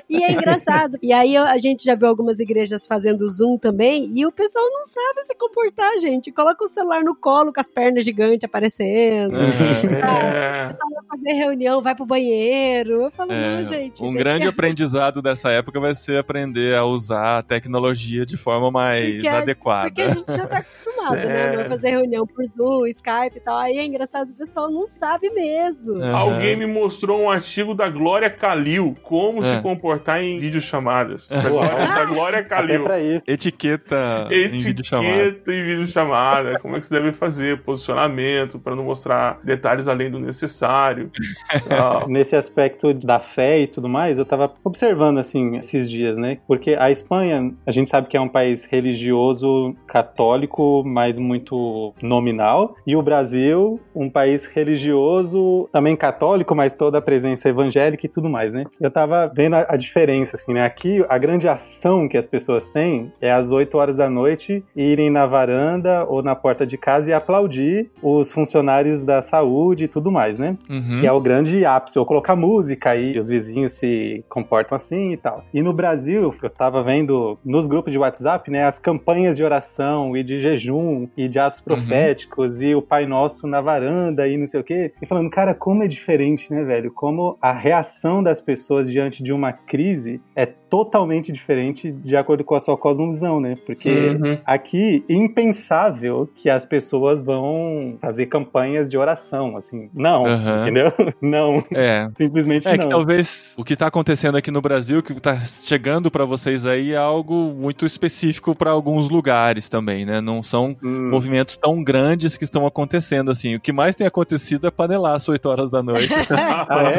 e 0.08 0.22
é 0.24 0.32
engraçado. 0.32 0.98
E 1.02 1.12
aí 1.12 1.36
a 1.36 1.58
gente 1.58 1.84
já 1.84 1.94
viu 1.94 2.08
algumas 2.08 2.38
igrejas 2.38 2.86
fazendo 2.86 3.28
Zoom 3.28 3.58
também, 3.58 4.10
e 4.14 4.26
o 4.26 4.32
pessoal 4.32 4.64
não 4.70 4.84
sabe 4.84 5.24
se 5.24 5.34
comportar, 5.36 5.98
gente. 5.98 6.30
Coloca 6.32 6.64
o 6.64 6.68
celular 6.68 7.02
no 7.02 7.14
colo 7.14 7.52
com 7.52 7.60
as 7.60 7.68
pernas 7.68 8.04
gigantes 8.04 8.44
aparecendo. 8.44 9.36
É, 9.36 10.68
Vai 10.68 11.18
fazer 11.18 11.32
reunião, 11.32 11.80
vai 11.82 11.94
pro 11.94 12.04
banheiro. 12.06 12.85
Eu 12.92 13.10
falo, 13.10 13.32
É, 13.32 13.56
não, 13.56 13.64
gente. 13.64 14.02
um 14.02 14.12
grande 14.14 14.42
que- 14.42 14.48
aprendizado 14.48 15.20
dessa 15.22 15.50
época 15.50 15.78
vai 15.80 15.94
ser 15.94 16.18
aprender 16.18 16.74
a 16.76 16.84
usar 16.84 17.38
a 17.38 17.42
tecnologia 17.42 18.24
de 18.26 18.36
forma 18.36 18.70
mais 18.70 19.14
Porque- 19.14 19.28
adequada. 19.28 19.86
Porque 19.88 20.02
a 20.02 20.08
gente 20.08 20.32
já 20.32 20.46
tá 20.46 20.56
acostumado, 20.56 21.16
né? 21.26 21.56
Vai 21.56 21.68
fazer 21.68 21.90
reunião 21.90 22.26
por 22.26 22.44
Zoom, 22.46 22.86
Skype 22.86 23.36
e 23.36 23.40
tal. 23.40 23.56
Aí 23.58 23.78
é 23.78 23.84
engraçado, 23.84 24.30
o 24.30 24.34
pessoal 24.34 24.70
não 24.70 24.86
sabe 24.86 25.30
mesmo. 25.30 25.92
Uhum. 25.94 26.16
Alguém 26.16 26.56
me 26.56 26.66
mostrou 26.66 27.20
um 27.22 27.30
artigo 27.30 27.74
da 27.74 27.88
Glória 27.88 28.28
Calil, 28.30 28.96
como 29.02 29.42
É. 29.42 29.54
se 29.56 29.60
comportar 29.62 30.20
em 30.22 30.38
videochamadas. 30.38 31.28
Da. 31.28 31.48
Glória, 31.48 31.86
da 31.86 32.04
Glória 32.04 32.44
Calil. 32.44 32.84
Etiqueta 33.26 34.28
em 34.30 34.48
videochamada. 34.50 35.08
Etiqueta 35.08 35.52
em 35.52 35.64
videochamada. 35.64 36.58
Como 36.58 36.76
é 36.76 36.80
que 36.80 36.86
você 36.86 36.94
deve 36.94 37.12
fazer? 37.12 37.60
Posicionamento, 37.62 38.58
para 38.58 38.74
não 38.74 38.84
mostrar 38.84 39.38
detalhes 39.44 39.86
além 39.88 40.10
do 40.10 40.18
necessário. 40.18 41.10
Nesse 42.08 42.34
aspecto 42.36 42.75
da 42.94 43.18
fé 43.18 43.60
e 43.60 43.66
tudo 43.66 43.88
mais, 43.88 44.18
eu 44.18 44.24
tava 44.24 44.52
observando 44.64 45.18
assim 45.18 45.56
esses 45.56 45.90
dias, 45.90 46.18
né? 46.18 46.38
Porque 46.46 46.74
a 46.78 46.90
Espanha, 46.90 47.52
a 47.66 47.70
gente 47.70 47.90
sabe 47.90 48.08
que 48.08 48.16
é 48.16 48.20
um 48.20 48.28
país 48.28 48.64
religioso 48.64 49.74
católico, 49.86 50.82
mas 50.84 51.18
muito 51.18 51.94
nominal, 52.02 52.74
e 52.86 52.96
o 52.96 53.02
Brasil, 53.02 53.80
um 53.94 54.10
país 54.10 54.44
religioso 54.44 55.68
também 55.72 55.96
católico, 55.96 56.54
mas 56.54 56.72
toda 56.72 56.98
a 56.98 57.02
presença 57.02 57.48
evangélica 57.48 58.06
e 58.06 58.08
tudo 58.08 58.28
mais, 58.28 58.52
né? 58.52 58.64
Eu 58.80 58.90
tava 58.90 59.30
vendo 59.34 59.54
a, 59.54 59.66
a 59.70 59.76
diferença 59.76 60.36
assim, 60.36 60.52
né? 60.52 60.64
Aqui 60.64 61.04
a 61.08 61.18
grande 61.18 61.48
ação 61.48 62.08
que 62.08 62.16
as 62.16 62.26
pessoas 62.26 62.68
têm 62.68 63.12
é 63.20 63.30
às 63.30 63.50
8 63.50 63.76
horas 63.76 63.96
da 63.96 64.08
noite 64.08 64.64
irem 64.74 65.10
na 65.10 65.26
varanda 65.26 66.04
ou 66.04 66.22
na 66.22 66.34
porta 66.34 66.66
de 66.66 66.76
casa 66.76 67.10
e 67.10 67.12
aplaudir 67.12 67.90
os 68.02 68.30
funcionários 68.30 69.02
da 69.02 69.22
saúde 69.22 69.84
e 69.84 69.88
tudo 69.88 70.10
mais, 70.10 70.38
né? 70.38 70.56
Uhum. 70.68 70.98
que 71.00 71.06
é 71.06 71.12
o 71.12 71.20
grande 71.20 71.64
ápice, 71.64 71.98
ou 71.98 72.06
colocar 72.06 72.36
música 72.36 72.65
aí, 72.86 73.12
e 73.14 73.18
os 73.18 73.28
vizinhos 73.28 73.72
se 73.72 74.24
comportam 74.28 74.76
assim 74.76 75.12
e 75.12 75.16
tal. 75.16 75.44
E 75.52 75.62
no 75.62 75.72
Brasil, 75.72 76.34
eu 76.42 76.50
tava 76.50 76.82
vendo 76.82 77.38
nos 77.44 77.66
grupos 77.66 77.92
de 77.92 77.98
WhatsApp, 77.98 78.50
né, 78.50 78.64
as 78.64 78.78
campanhas 78.78 79.36
de 79.36 79.44
oração 79.44 80.16
e 80.16 80.22
de 80.22 80.40
jejum 80.40 81.08
e 81.16 81.28
de 81.28 81.38
atos 81.38 81.60
proféticos 81.60 82.60
e 82.62 82.74
o 82.74 82.82
Pai 82.82 83.06
Nosso 83.06 83.46
na 83.46 83.60
varanda 83.60 84.26
e 84.28 84.36
não 84.36 84.46
sei 84.46 84.60
o 84.60 84.64
quê. 84.64 84.92
E 85.00 85.06
falando, 85.06 85.30
cara, 85.30 85.54
como 85.54 85.82
é 85.82 85.88
diferente, 85.88 86.52
né, 86.52 86.64
velho? 86.64 86.90
Como 86.92 87.36
a 87.40 87.52
reação 87.52 88.22
das 88.22 88.40
pessoas 88.40 88.90
diante 88.90 89.22
de 89.22 89.32
uma 89.32 89.52
crise 89.52 90.20
é 90.34 90.46
totalmente 90.46 91.32
diferente 91.32 91.92
de 91.92 92.16
acordo 92.16 92.42
com 92.44 92.54
a 92.54 92.60
sua 92.60 92.76
cosmovisão, 92.76 93.40
né? 93.40 93.56
Porque 93.66 93.86
Uhum. 94.06 94.38
Aqui, 94.44 95.04
impensável 95.08 96.28
que 96.34 96.48
as 96.48 96.64
pessoas 96.64 97.20
vão 97.20 97.96
fazer 98.00 98.26
campanhas 98.26 98.88
de 98.88 98.96
oração, 98.98 99.56
assim. 99.56 99.88
Não, 99.94 100.26
Aham. 100.26 100.62
entendeu? 100.62 100.92
Não. 101.20 101.64
É. 101.72 102.08
Simplesmente 102.12 102.55
É, 102.64 102.74
É 102.74 102.78
que 102.78 102.88
talvez 102.88 103.54
o 103.58 103.64
que 103.64 103.72
está 103.72 103.86
acontecendo 103.86 104.36
aqui 104.36 104.50
no 104.50 104.60
Brasil, 104.60 105.02
que 105.02 105.12
está 105.12 105.38
chegando 105.38 106.10
para 106.10 106.24
vocês 106.24 106.66
aí, 106.66 106.92
é 106.92 106.96
algo 106.96 107.54
muito 107.54 107.84
específico 107.86 108.54
para 108.54 108.70
alguns 108.70 109.08
lugares 109.08 109.68
também, 109.68 110.04
né? 110.04 110.20
Não 110.20 110.42
são 110.42 110.76
hum. 110.82 111.10
movimentos 111.10 111.56
tão 111.56 111.82
grandes 111.82 112.36
que 112.36 112.44
estão 112.44 112.66
acontecendo 112.66 113.30
assim. 113.30 113.56
O 113.56 113.60
que 113.60 113.72
mais 113.72 113.94
tem 113.94 114.06
acontecido 114.06 114.66
é 114.66 114.70
panelaço 114.70 115.32
8 115.32 115.48
horas 115.48 115.70
da 115.70 115.82
noite. 115.82 116.08
ah, 116.30 116.82
é? 116.82 116.96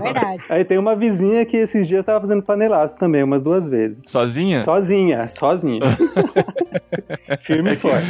Verdade. 0.00 0.42
Aí 0.48 0.64
tem 0.64 0.78
uma 0.78 0.94
vizinha 0.96 1.44
que 1.44 1.56
esses 1.56 1.86
dias 1.86 2.00
estava 2.00 2.20
fazendo 2.20 2.42
panelaço 2.42 2.96
também, 2.96 3.22
umas 3.22 3.42
duas 3.42 3.66
vezes. 3.66 4.02
Sozinha? 4.06 4.62
Sozinha, 4.62 5.28
sozinha. 5.28 5.80
Firme 7.40 7.72
e 7.72 7.76
forte. 7.76 8.06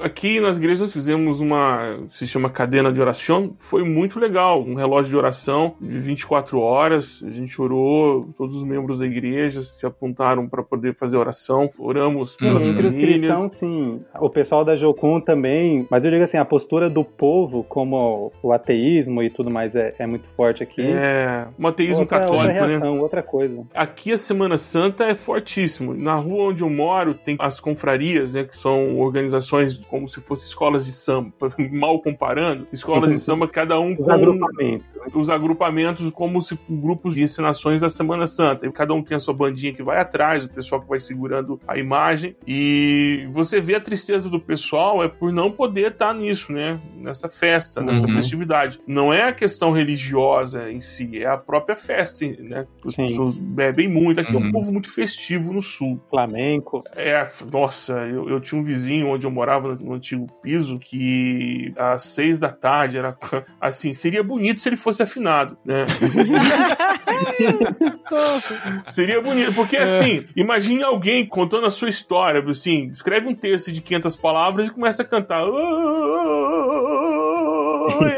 Aqui 0.00 0.40
nas 0.40 0.58
igrejas 0.58 0.92
fizemos 0.92 1.40
uma, 1.40 1.98
se 2.10 2.26
chama 2.26 2.50
cadena 2.50 2.92
de 2.92 3.00
oração, 3.00 3.54
foi 3.58 3.84
muito 3.84 4.18
legal. 4.18 4.62
Um 4.62 4.74
relógio 4.74 5.10
de 5.10 5.16
oração 5.16 5.74
de 5.80 5.98
24 5.98 6.58
horas, 6.58 7.22
a 7.26 7.30
gente 7.30 7.60
orou, 7.60 8.28
todos 8.36 8.56
os 8.56 8.62
membros 8.62 8.98
da 8.98 9.06
igreja 9.06 9.62
se 9.62 9.86
apontaram 9.86 10.48
para 10.48 10.62
poder 10.62 10.94
fazer 10.94 11.16
oração, 11.16 11.70
oramos 11.78 12.34
pelas 12.34 12.66
Entre 12.66 12.90
famílias. 12.90 13.14
Os 13.14 13.20
cristãos, 13.20 13.54
sim. 13.54 14.00
O 14.20 14.30
pessoal 14.30 14.64
da 14.64 14.76
Jocum 14.76 15.20
também, 15.20 15.86
mas 15.90 16.04
eu 16.04 16.10
digo 16.10 16.24
assim, 16.24 16.36
a 16.36 16.44
postura 16.44 16.88
do 16.88 17.04
povo, 17.04 17.64
como 17.64 18.32
o 18.42 18.52
ateísmo 18.52 19.22
e 19.22 19.30
tudo 19.30 19.50
mais 19.50 19.74
é, 19.74 19.94
é 19.98 20.06
muito 20.06 20.28
forte 20.36 20.62
aqui. 20.62 20.82
É, 20.82 21.46
o 21.58 21.66
ateísmo 21.66 22.00
outra, 22.00 22.20
católico, 22.20 22.42
outra 22.42 22.52
né? 22.52 22.68
reação, 22.68 22.94
né? 22.94 23.00
Outra 23.00 23.22
coisa. 23.22 23.64
Aqui 23.74 24.12
a 24.12 24.18
Semana 24.18 24.58
Santa 24.58 25.04
é 25.04 25.14
fortíssimo. 25.14 25.94
Na 25.94 26.14
rua 26.14 26.50
onde 26.50 26.62
eu 26.62 26.70
moro 26.70 27.14
tem 27.14 27.36
as 27.38 27.60
confrarias, 27.60 28.31
né, 28.32 28.44
que 28.44 28.56
são 28.56 28.98
organizações 28.98 29.78
como 29.88 30.08
se 30.08 30.20
fossem 30.20 30.46
escolas 30.46 30.84
de 30.84 30.92
samba, 30.92 31.32
mal 31.72 32.00
comparando, 32.00 32.66
escolas 32.72 33.10
de 33.10 33.18
samba 33.18 33.48
cada 33.48 33.78
um 33.78 33.92
os 33.92 33.98
com 33.98 34.10
agrupamentos. 34.10 34.86
os 35.14 35.30
agrupamentos 35.30 36.10
como 36.10 36.40
se 36.40 36.58
grupos 36.68 37.14
de 37.14 37.22
ensinações 37.22 37.80
da 37.80 37.88
Semana 37.88 38.26
Santa. 38.26 38.66
E 38.66 38.72
cada 38.72 38.94
um 38.94 39.02
tem 39.02 39.16
a 39.16 39.20
sua 39.20 39.34
bandinha 39.34 39.72
que 39.72 39.82
vai 39.82 40.00
atrás, 40.00 40.44
o 40.44 40.48
pessoal 40.48 40.80
que 40.80 40.88
vai 40.88 41.00
segurando 41.00 41.58
a 41.66 41.78
imagem. 41.78 42.36
E 42.46 43.28
você 43.32 43.60
vê 43.60 43.74
a 43.74 43.80
tristeza 43.80 44.28
do 44.28 44.40
pessoal 44.40 45.02
é 45.02 45.08
por 45.08 45.32
não 45.32 45.50
poder 45.50 45.92
estar 45.92 46.14
nisso, 46.14 46.52
né? 46.52 46.80
Nessa 46.96 47.28
festa, 47.28 47.80
nessa 47.80 48.06
uhum. 48.06 48.14
festividade. 48.14 48.80
Não 48.86 49.12
é 49.12 49.24
a 49.24 49.32
questão 49.32 49.72
religiosa 49.72 50.70
em 50.70 50.80
si, 50.80 51.22
é 51.22 51.26
a 51.26 51.36
própria 51.36 51.76
festa, 51.76 52.24
né? 52.40 52.66
As 52.84 52.94
pessoas 52.94 53.36
bebem 53.38 53.88
muito. 53.88 54.20
Aqui 54.20 54.34
uhum. 54.34 54.44
é 54.44 54.48
um 54.48 54.52
povo 54.52 54.72
muito 54.72 54.90
festivo 54.90 55.52
no 55.52 55.62
sul. 55.62 56.00
Flamengo. 56.10 56.84
É, 56.94 57.26
nossa, 57.50 57.92
eu, 58.06 58.21
eu 58.28 58.40
tinha 58.40 58.60
um 58.60 58.64
vizinho 58.64 59.08
onde 59.08 59.26
eu 59.26 59.30
morava 59.30 59.74
no 59.76 59.94
antigo 59.94 60.26
piso 60.42 60.78
que 60.78 61.72
às 61.76 62.04
seis 62.04 62.38
da 62.38 62.50
tarde 62.50 62.98
era 62.98 63.16
assim, 63.60 63.94
seria 63.94 64.22
bonito 64.22 64.60
se 64.60 64.68
ele 64.68 64.76
fosse 64.76 65.02
afinado, 65.02 65.56
né? 65.64 65.86
seria 68.88 69.20
bonito, 69.20 69.54
porque 69.54 69.76
é. 69.76 69.82
assim, 69.82 70.26
imagine 70.36 70.82
alguém 70.82 71.26
contando 71.26 71.66
a 71.66 71.70
sua 71.70 71.88
história, 71.88 72.42
assim, 72.48 72.90
escreve 72.90 73.28
um 73.28 73.34
texto 73.34 73.72
de 73.72 73.80
500 73.80 74.16
palavras 74.16 74.68
e 74.68 74.70
começa 74.70 75.02
a 75.02 75.06
cantar. 75.06 75.42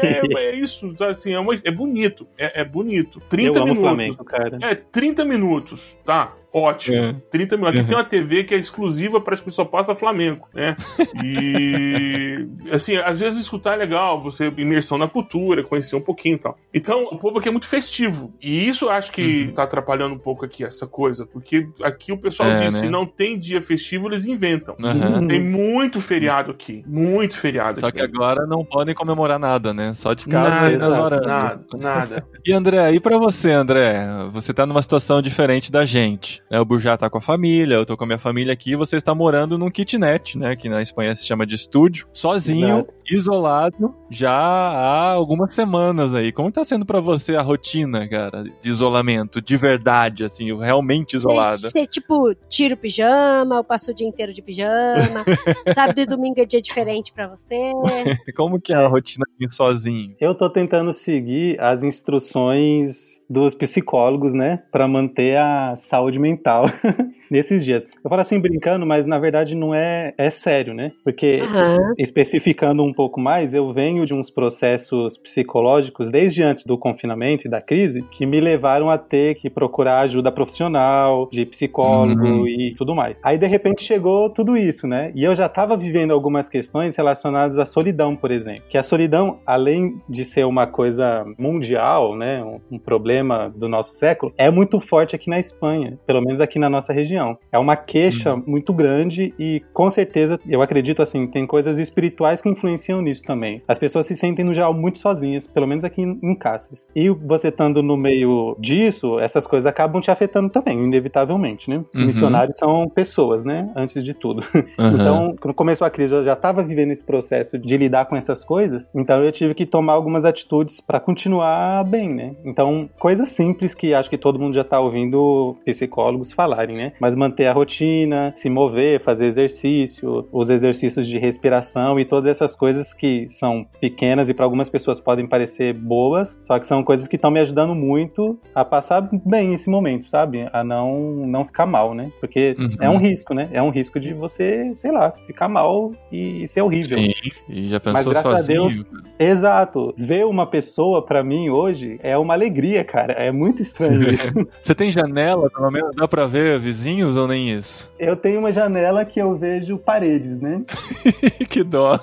É, 0.01 0.21
é 0.37 0.55
isso, 0.55 0.93
assim, 1.01 1.33
é, 1.33 1.39
uma, 1.39 1.53
é 1.55 1.71
bonito, 1.71 2.27
é, 2.37 2.61
é 2.61 2.65
bonito. 2.65 3.19
30 3.29 3.59
eu 3.59 3.63
minutos. 3.63 3.83
Flamengo, 3.83 4.23
cara. 4.23 4.57
É, 4.61 4.75
30 4.75 5.25
minutos, 5.25 5.97
tá? 6.05 6.33
Ótimo. 6.57 6.95
É. 6.95 7.15
30 7.31 7.57
minutos. 7.57 7.75
Aqui 7.75 7.83
uhum. 7.83 7.87
tem 7.89 7.97
uma 7.97 8.03
TV 8.05 8.45
que 8.45 8.55
é 8.55 8.57
exclusiva 8.57 9.19
para 9.19 9.33
as 9.33 9.41
que 9.41 9.51
só 9.51 9.65
passa 9.65 9.93
Flamengo, 9.93 10.47
né? 10.53 10.77
E 11.21 12.47
assim, 12.71 12.95
às 12.95 13.19
vezes 13.19 13.41
escutar 13.41 13.73
é 13.73 13.75
legal, 13.75 14.21
você 14.21 14.47
imersão 14.55 14.97
na 14.97 15.05
cultura, 15.05 15.65
conhecer 15.65 15.97
um 15.97 16.01
pouquinho 16.01 16.35
e 16.35 16.39
tal. 16.39 16.57
Então, 16.73 17.03
o 17.11 17.17
povo 17.17 17.39
aqui 17.39 17.49
é 17.49 17.51
muito 17.51 17.67
festivo. 17.67 18.33
E 18.41 18.69
isso 18.69 18.87
acho 18.87 19.11
que 19.11 19.47
uhum. 19.47 19.53
tá 19.53 19.63
atrapalhando 19.63 20.15
um 20.15 20.17
pouco 20.17 20.45
aqui 20.45 20.63
essa 20.63 20.87
coisa, 20.87 21.25
porque 21.25 21.67
aqui 21.83 22.13
o 22.13 22.17
pessoal 22.17 22.47
é, 22.47 22.61
diz, 22.61 22.73
né? 22.73 22.79
se 22.79 22.89
não 22.89 23.05
tem 23.05 23.37
dia 23.37 23.61
festivo, 23.61 24.07
eles 24.07 24.23
inventam. 24.23 24.77
Uhum. 24.79 25.27
Tem 25.27 25.41
muito 25.41 25.99
feriado 25.99 26.51
aqui, 26.51 26.85
muito 26.87 27.35
feriado 27.37 27.81
Só 27.81 27.87
aqui. 27.87 27.97
que 27.97 28.03
agora 28.05 28.45
não 28.45 28.63
podem 28.63 28.95
comemorar 28.95 29.37
nada, 29.37 29.73
né? 29.73 29.93
Só 29.93 30.13
de 30.13 30.25
casa 30.25 30.49
nada, 30.49 30.71
e 30.71 30.77
nas 30.77 30.97
horas. 30.97 31.27
Nada, 31.27 31.65
nada. 31.77 32.27
e 32.45 32.53
André, 32.53 32.91
e 32.93 32.99
para 32.99 33.17
você, 33.17 33.49
André? 33.49 34.07
Você 34.31 34.53
tá 34.53 34.67
numa 34.67 34.81
situação 34.81 35.19
diferente 35.19 35.71
da 35.71 35.83
gente. 35.83 36.43
Né? 36.51 36.59
O 36.59 36.65
Burjá 36.65 36.95
tá 36.95 37.09
com 37.09 37.17
a 37.17 37.21
família, 37.21 37.73
eu 37.73 37.85
tô 37.87 37.97
com 37.97 38.03
a 38.03 38.07
minha 38.07 38.19
família 38.19 38.53
aqui, 38.53 38.73
e 38.73 38.75
você 38.75 38.97
está 38.97 39.15
morando 39.15 39.57
num 39.57 39.71
kitnet, 39.71 40.37
né? 40.37 40.55
Que 40.55 40.69
na 40.69 40.79
Espanha 40.79 41.15
se 41.15 41.25
chama 41.25 41.43
de 41.43 41.55
estúdio, 41.55 42.07
sozinho, 42.13 42.85
isolado, 43.09 43.95
já 44.11 44.31
há 44.31 45.09
algumas 45.13 45.53
semanas 45.53 46.13
aí. 46.13 46.31
Como 46.31 46.51
tá 46.51 46.63
sendo 46.63 46.85
para 46.85 46.99
você 46.99 47.35
a 47.35 47.41
rotina, 47.41 48.07
cara, 48.07 48.43
de 48.43 48.69
isolamento, 48.69 49.41
de 49.41 49.57
verdade, 49.57 50.23
assim, 50.23 50.55
realmente 50.55 51.15
isolada? 51.15 51.57
Você, 51.57 51.87
tipo, 51.87 52.31
tira 52.47 52.75
o 52.75 52.77
pijama, 52.77 53.55
eu 53.55 53.63
passo 53.63 53.89
o 53.89 53.93
dia 53.93 54.07
inteiro 54.07 54.31
de 54.31 54.43
pijama, 54.43 55.25
sábado 55.73 55.99
e 55.99 56.05
domingo 56.05 56.39
é 56.39 56.45
dia 56.45 56.61
diferente 56.61 57.11
para 57.11 57.27
você. 57.27 57.71
Como 58.37 58.61
que 58.61 58.71
é 58.71 58.75
a 58.75 58.87
rotina 58.87 59.25
sozinho? 59.49 60.15
Eu 60.19 60.35
tô 60.35 60.47
tentando 60.47 60.93
seguir 60.93 61.59
as 61.59 61.81
instruções 61.81 62.34
situações 62.35 63.21
dos 63.29 63.53
psicólogos, 63.53 64.33
né, 64.33 64.63
para 64.71 64.87
manter 64.87 65.37
a 65.37 65.75
saúde 65.75 66.19
mental. 66.19 66.65
nesses 67.29 67.63
dias. 67.63 67.87
Eu 68.03 68.09
falo 68.09 68.21
assim 68.21 68.39
brincando, 68.39 68.85
mas 68.85 69.05
na 69.05 69.19
verdade 69.19 69.55
não 69.55 69.73
é, 69.73 70.13
é 70.17 70.29
sério, 70.29 70.73
né? 70.73 70.91
Porque, 71.03 71.41
uhum. 71.41 71.93
especificando 71.97 72.83
um 72.83 72.93
pouco 72.93 73.19
mais, 73.19 73.53
eu 73.53 73.71
venho 73.73 74.05
de 74.05 74.13
uns 74.13 74.29
processos 74.29 75.17
psicológicos 75.17 76.09
desde 76.09 76.43
antes 76.43 76.65
do 76.65 76.77
confinamento 76.77 77.47
e 77.47 77.49
da 77.49 77.61
crise 77.61 78.03
que 78.11 78.25
me 78.25 78.39
levaram 78.39 78.89
a 78.89 78.97
ter 78.97 79.35
que 79.35 79.49
procurar 79.49 80.01
ajuda 80.01 80.31
profissional, 80.31 81.29
de 81.31 81.45
psicólogo 81.45 82.23
uhum. 82.23 82.47
e 82.47 82.73
tudo 82.77 82.95
mais. 82.95 83.21
Aí 83.23 83.37
de 83.37 83.47
repente 83.47 83.83
chegou 83.83 84.29
tudo 84.29 84.55
isso, 84.57 84.87
né? 84.87 85.11
E 85.15 85.23
eu 85.23 85.35
já 85.35 85.45
estava 85.47 85.77
vivendo 85.77 86.11
algumas 86.11 86.49
questões 86.49 86.95
relacionadas 86.95 87.57
à 87.57 87.65
solidão, 87.65 88.15
por 88.15 88.31
exemplo. 88.31 88.63
Que 88.69 88.77
a 88.77 88.83
solidão, 88.83 89.39
além 89.45 90.01
de 90.09 90.23
ser 90.23 90.45
uma 90.45 90.67
coisa 90.67 91.25
mundial, 91.37 92.15
né, 92.15 92.43
um, 92.43 92.75
um 92.75 92.79
problema 92.79 93.14
do 93.55 93.67
nosso 93.67 93.91
século, 93.93 94.33
é 94.37 94.49
muito 94.49 94.79
forte 94.79 95.15
aqui 95.15 95.29
na 95.29 95.39
Espanha, 95.39 95.97
pelo 96.05 96.21
menos 96.21 96.39
aqui 96.39 96.59
na 96.59 96.69
nossa 96.69 96.93
região. 96.93 97.37
É 97.51 97.57
uma 97.57 97.75
queixa 97.75 98.33
uhum. 98.33 98.43
muito 98.45 98.73
grande 98.73 99.33
e 99.39 99.61
com 99.73 99.89
certeza, 99.89 100.39
eu 100.47 100.61
acredito 100.61 101.01
assim, 101.01 101.27
tem 101.27 101.45
coisas 101.45 101.79
espirituais 101.79 102.41
que 102.41 102.49
influenciam 102.49 103.01
nisso 103.01 103.23
também. 103.23 103.61
As 103.67 103.79
pessoas 103.79 104.05
se 104.05 104.15
sentem 104.15 104.45
no 104.45 104.53
geral 104.53 104.73
muito 104.73 104.99
sozinhas, 104.99 105.47
pelo 105.47 105.67
menos 105.67 105.83
aqui 105.83 106.01
em, 106.01 106.19
em 106.21 106.35
Cáceres. 106.35 106.87
E 106.95 107.09
você 107.09 107.49
estando 107.49 107.81
no 107.81 107.97
meio 107.97 108.55
disso, 108.59 109.19
essas 109.19 109.47
coisas 109.47 109.65
acabam 109.65 110.01
te 110.01 110.11
afetando 110.11 110.49
também, 110.49 110.77
inevitavelmente, 110.83 111.69
né? 111.69 111.77
Uhum. 111.93 112.05
Missionários 112.05 112.57
são 112.57 112.89
pessoas, 112.89 113.43
né? 113.43 113.71
Antes 113.75 114.03
de 114.03 114.13
tudo. 114.13 114.43
Uhum. 114.77 114.93
Então, 114.93 115.35
quando 115.39 115.53
começou 115.53 115.85
a 115.87 115.89
crise, 115.89 116.13
eu 116.13 116.23
já 116.23 116.33
estava 116.33 116.61
vivendo 116.61 116.91
esse 116.91 117.03
processo 117.03 117.57
de 117.57 117.77
lidar 117.77 118.05
com 118.05 118.15
essas 118.15 118.43
coisas, 118.43 118.91
então 118.93 119.23
eu 119.23 119.31
tive 119.31 119.53
que 119.53 119.65
tomar 119.65 119.93
algumas 119.93 120.25
atitudes 120.25 120.81
para 120.81 120.99
continuar 120.99 121.83
bem, 121.85 122.13
né? 122.13 122.35
Então, 122.43 122.89
coisas 123.05 123.29
simples 123.29 123.75
que 123.75 123.93
acho 123.93 124.09
que 124.09 124.17
todo 124.17 124.39
mundo 124.39 124.55
já 124.55 124.61
está 124.61 124.79
ouvindo 124.79 125.55
psicólogos 125.63 126.31
falarem, 126.31 126.75
né? 126.75 126.93
mas 126.99 127.15
manter 127.15 127.45
a 127.45 127.53
rotina, 127.53 128.31
se 128.33 128.49
mover, 128.49 128.99
fazer 128.99 129.27
exercício, 129.27 130.27
os 130.31 130.49
exercícios 130.49 131.05
de 131.05 131.19
respiração 131.19 131.99
e 131.99 132.03
todas 132.03 132.25
essas 132.25 132.55
coisas 132.55 132.95
que 132.95 133.27
são 133.27 133.63
pequenas 133.79 134.27
e 134.27 134.33
para 134.33 134.43
algumas 134.43 134.69
pessoas 134.69 134.99
podem 134.99 135.27
parecer 135.27 135.71
boas, 135.71 136.35
só 136.39 136.57
que 136.57 136.65
são 136.65 136.83
coisas 136.83 137.07
que 137.07 137.15
estão 137.15 137.29
me 137.29 137.39
ajudando 137.39 137.75
muito 137.75 138.39
a 138.55 138.65
passar 138.65 139.07
bem 139.23 139.53
esse 139.53 139.69
momento, 139.69 140.09
sabe? 140.09 140.49
A 140.51 140.63
não 140.63 141.27
não 141.27 141.45
ficar 141.45 141.67
mal, 141.67 141.93
né? 141.93 142.11
Porque 142.19 142.55
uhum. 142.57 142.75
é 142.81 142.89
um 142.89 142.97
risco, 142.97 143.35
né? 143.35 143.47
É 143.51 143.61
um 143.61 143.69
risco 143.69 143.99
de 143.99 144.15
você, 144.15 144.71
sei 144.73 144.91
lá, 144.91 145.11
ficar 145.11 145.47
mal 145.47 145.91
e 146.11 146.47
ser 146.47 146.63
horrível. 146.63 146.97
Sim, 146.97 147.13
e 147.47 147.69
já 147.69 147.79
pensou 147.79 147.93
Mas 147.93 148.07
graças 148.07 148.31
sozinho. 148.31 148.63
a 148.63 148.69
Deus, 148.69 148.85
exato. 149.19 149.93
Ver 149.95 150.25
uma 150.25 150.47
pessoa 150.47 151.05
para 151.05 151.23
mim 151.23 151.49
hoje 151.49 151.99
é 152.01 152.17
uma 152.17 152.33
alegria, 152.33 152.83
cara. 152.83 152.94
É 153.17 153.31
muito 153.31 153.61
estranho 153.61 154.03
isso. 154.09 154.29
você 154.61 154.73
tem 154.73 154.91
janela, 154.91 155.49
pelo 155.49 155.71
menos 155.71 155.95
dá 155.95 156.07
para 156.07 156.25
ver 156.25 156.59
vizinho 156.59 156.85
vizinhos 156.85 157.17
ou 157.17 157.27
nem 157.27 157.49
isso? 157.49 157.91
Eu 157.97 158.15
tenho 158.15 158.39
uma 158.39 158.51
janela 158.51 159.03
que 159.05 159.19
eu 159.19 159.35
vejo 159.35 159.77
paredes, 159.77 160.39
né? 160.39 160.61
que 161.49 161.63
dó. 161.63 161.99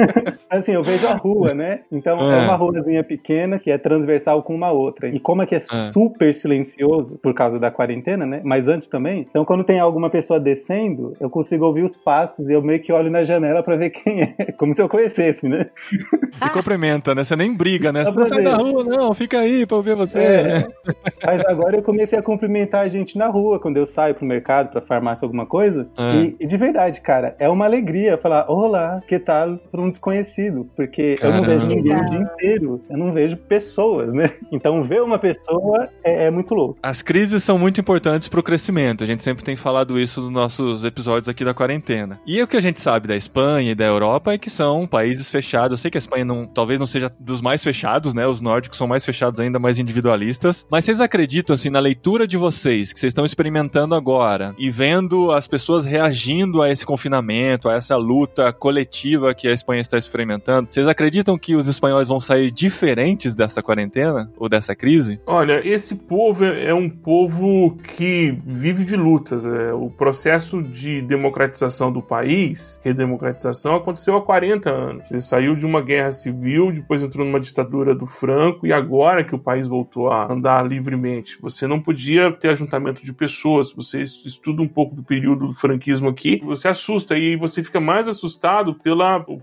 assim, 0.50 0.72
eu 0.72 0.82
vejo 0.82 1.06
a 1.06 1.14
rua, 1.14 1.54
né? 1.54 1.80
Então 1.90 2.18
é. 2.18 2.38
é 2.38 2.42
uma 2.42 2.56
ruazinha 2.56 3.04
pequena 3.04 3.58
que 3.58 3.70
é 3.70 3.78
transversal 3.78 4.42
com 4.42 4.54
uma 4.54 4.70
outra. 4.70 5.08
E 5.08 5.20
como 5.20 5.42
é 5.42 5.46
que 5.46 5.54
é, 5.54 5.58
é, 5.58 5.60
super 5.60 6.32
silencioso 6.34 7.18
por 7.22 7.34
causa 7.34 7.58
da 7.58 7.70
quarentena, 7.70 8.26
né? 8.26 8.40
Mas 8.44 8.68
antes 8.68 8.88
também. 8.88 9.26
Então 9.28 9.44
quando 9.44 9.64
tem 9.64 9.78
alguma 9.78 10.10
pessoa 10.10 10.40
descendo, 10.40 11.16
eu 11.20 11.30
consigo 11.30 11.64
ouvir 11.64 11.82
os 11.82 11.96
passos 11.96 12.48
e 12.48 12.52
eu 12.52 12.62
meio 12.62 12.80
que 12.80 12.92
olho 12.92 13.10
na 13.10 13.24
janela 13.24 13.62
para 13.62 13.76
ver 13.76 13.90
quem 13.90 14.22
é, 14.22 14.52
como 14.56 14.72
se 14.72 14.82
eu 14.82 14.88
conhecesse, 14.88 15.48
né? 15.48 15.66
E 16.44 16.48
cumprimenta, 16.50 17.14
né? 17.14 17.24
Você 17.24 17.36
nem 17.36 17.54
briga, 17.54 17.92
né? 17.92 18.04
Você 18.04 18.12
não 18.12 18.26
sai 18.26 18.42
da 18.42 18.56
rua, 18.56 18.84
não, 18.84 19.14
fica 19.14 19.38
aí 19.40 19.66
pra 19.66 19.76
ouvir 19.76 19.94
você. 19.94 20.18
É. 20.18 20.25
Mas 21.24 21.40
agora 21.46 21.76
eu 21.76 21.82
comecei 21.82 22.18
a 22.18 22.22
cumprimentar 22.22 22.82
a 22.82 22.88
gente 22.88 23.18
na 23.18 23.26
rua 23.28 23.58
quando 23.58 23.76
eu 23.76 23.86
saio 23.86 24.14
pro 24.14 24.26
mercado, 24.26 24.70
pra 24.70 24.80
farmácia, 24.80 25.24
alguma 25.24 25.46
coisa. 25.46 25.86
É. 25.96 26.16
E, 26.16 26.36
e 26.40 26.46
de 26.46 26.56
verdade, 26.56 27.00
cara, 27.00 27.34
é 27.38 27.48
uma 27.48 27.64
alegria 27.64 28.18
falar, 28.18 28.50
olá, 28.50 29.00
que 29.06 29.18
tal 29.18 29.58
por 29.70 29.80
um 29.80 29.90
desconhecido? 29.90 30.68
Porque 30.76 31.16
eu 31.20 31.32
não 31.32 31.42
Caramba. 31.42 31.46
vejo 31.46 31.66
ninguém 31.66 31.96
o 31.96 32.06
dia 32.06 32.20
inteiro. 32.20 32.80
Eu 32.88 32.96
não 32.96 33.12
vejo 33.12 33.36
pessoas, 33.36 34.12
né? 34.12 34.30
Então 34.52 34.82
ver 34.84 35.02
uma 35.02 35.18
pessoa 35.18 35.88
é, 36.02 36.26
é 36.26 36.30
muito 36.30 36.54
louco. 36.54 36.78
As 36.82 37.02
crises 37.02 37.42
são 37.42 37.58
muito 37.58 37.80
importantes 37.80 38.28
pro 38.28 38.42
crescimento. 38.42 39.04
A 39.04 39.06
gente 39.06 39.22
sempre 39.22 39.44
tem 39.44 39.54
falado 39.54 39.98
isso 39.98 40.20
nos 40.20 40.30
nossos 40.30 40.84
episódios 40.84 41.28
aqui 41.28 41.44
da 41.44 41.52
quarentena. 41.52 42.18
E 42.26 42.42
o 42.42 42.46
que 42.46 42.56
a 42.56 42.60
gente 42.60 42.80
sabe 42.80 43.08
da 43.08 43.16
Espanha 43.16 43.72
e 43.72 43.74
da 43.74 43.84
Europa 43.84 44.32
é 44.32 44.38
que 44.38 44.48
são 44.48 44.86
países 44.86 45.28
fechados. 45.28 45.72
Eu 45.72 45.78
sei 45.78 45.90
que 45.90 45.98
a 45.98 46.00
Espanha 46.00 46.24
não, 46.24 46.46
talvez 46.46 46.78
não 46.78 46.86
seja 46.86 47.10
dos 47.20 47.42
mais 47.42 47.62
fechados, 47.62 48.14
né? 48.14 48.26
Os 48.26 48.40
nórdicos 48.40 48.78
são 48.78 48.86
mais 48.86 49.04
fechados 49.04 49.40
ainda, 49.40 49.58
mais 49.58 49.78
Mas 50.70 50.84
vocês 50.84 51.00
acreditam, 51.00 51.54
assim, 51.54 51.70
na 51.70 51.80
leitura 51.80 52.26
de 52.26 52.36
vocês, 52.36 52.92
que 52.92 53.00
vocês 53.00 53.10
estão 53.10 53.24
experimentando 53.24 53.94
agora 53.94 54.54
e 54.58 54.70
vendo 54.70 55.30
as 55.30 55.48
pessoas 55.48 55.84
reagindo 55.84 56.62
a 56.62 56.70
esse 56.70 56.84
confinamento, 56.84 57.68
a 57.68 57.74
essa 57.74 57.96
luta 57.96 58.52
coletiva 58.52 59.34
que 59.34 59.48
a 59.48 59.52
Espanha 59.52 59.80
está 59.80 59.96
experimentando? 59.96 60.68
Vocês 60.70 60.86
acreditam 60.86 61.38
que 61.38 61.54
os 61.54 61.68
espanhóis 61.68 62.08
vão 62.08 62.20
sair 62.20 62.50
diferentes 62.50 63.34
dessa 63.34 63.62
quarentena 63.62 64.30
ou 64.36 64.48
dessa 64.48 64.74
crise? 64.74 65.20
Olha, 65.26 65.60
esse 65.66 65.94
povo 65.94 66.44
é 66.44 66.66
é 66.66 66.74
um 66.74 66.88
povo 66.88 67.76
que 67.96 68.36
vive 68.44 68.84
de 68.84 68.96
lutas. 68.96 69.46
É, 69.46 69.72
o 69.72 69.88
processo 69.88 70.60
de 70.60 71.00
democratização 71.00 71.92
do 71.92 72.02
país, 72.02 72.80
redemocratização, 72.82 73.76
aconteceu 73.76 74.16
há 74.16 74.22
40 74.22 74.68
anos. 74.68 75.04
Ele 75.08 75.20
saiu 75.20 75.54
de 75.54 75.64
uma 75.64 75.80
guerra 75.80 76.10
civil, 76.10 76.72
depois 76.72 77.04
entrou 77.04 77.24
numa 77.24 77.38
ditadura 77.38 77.94
do 77.94 78.06
Franco 78.06 78.66
e 78.66 78.72
agora 78.72 79.22
que 79.22 79.34
o 79.34 79.38
país 79.38 79.68
voltou 79.68 80.05
a 80.10 80.32
andar 80.32 80.66
livremente. 80.66 81.38
Você 81.40 81.66
não 81.66 81.80
podia 81.80 82.32
ter 82.32 82.50
ajuntamento 82.50 83.02
de 83.02 83.12
pessoas. 83.12 83.72
Você 83.72 84.02
estuda 84.02 84.62
um 84.62 84.68
pouco 84.68 84.94
do 84.94 85.02
período 85.02 85.48
do 85.48 85.54
franquismo 85.54 86.08
aqui, 86.08 86.40
você 86.44 86.68
assusta 86.68 87.16
e 87.16 87.36
você 87.36 87.62
fica 87.62 87.80
mais 87.80 88.08
assustado 88.08 88.74
pelo 88.74 88.96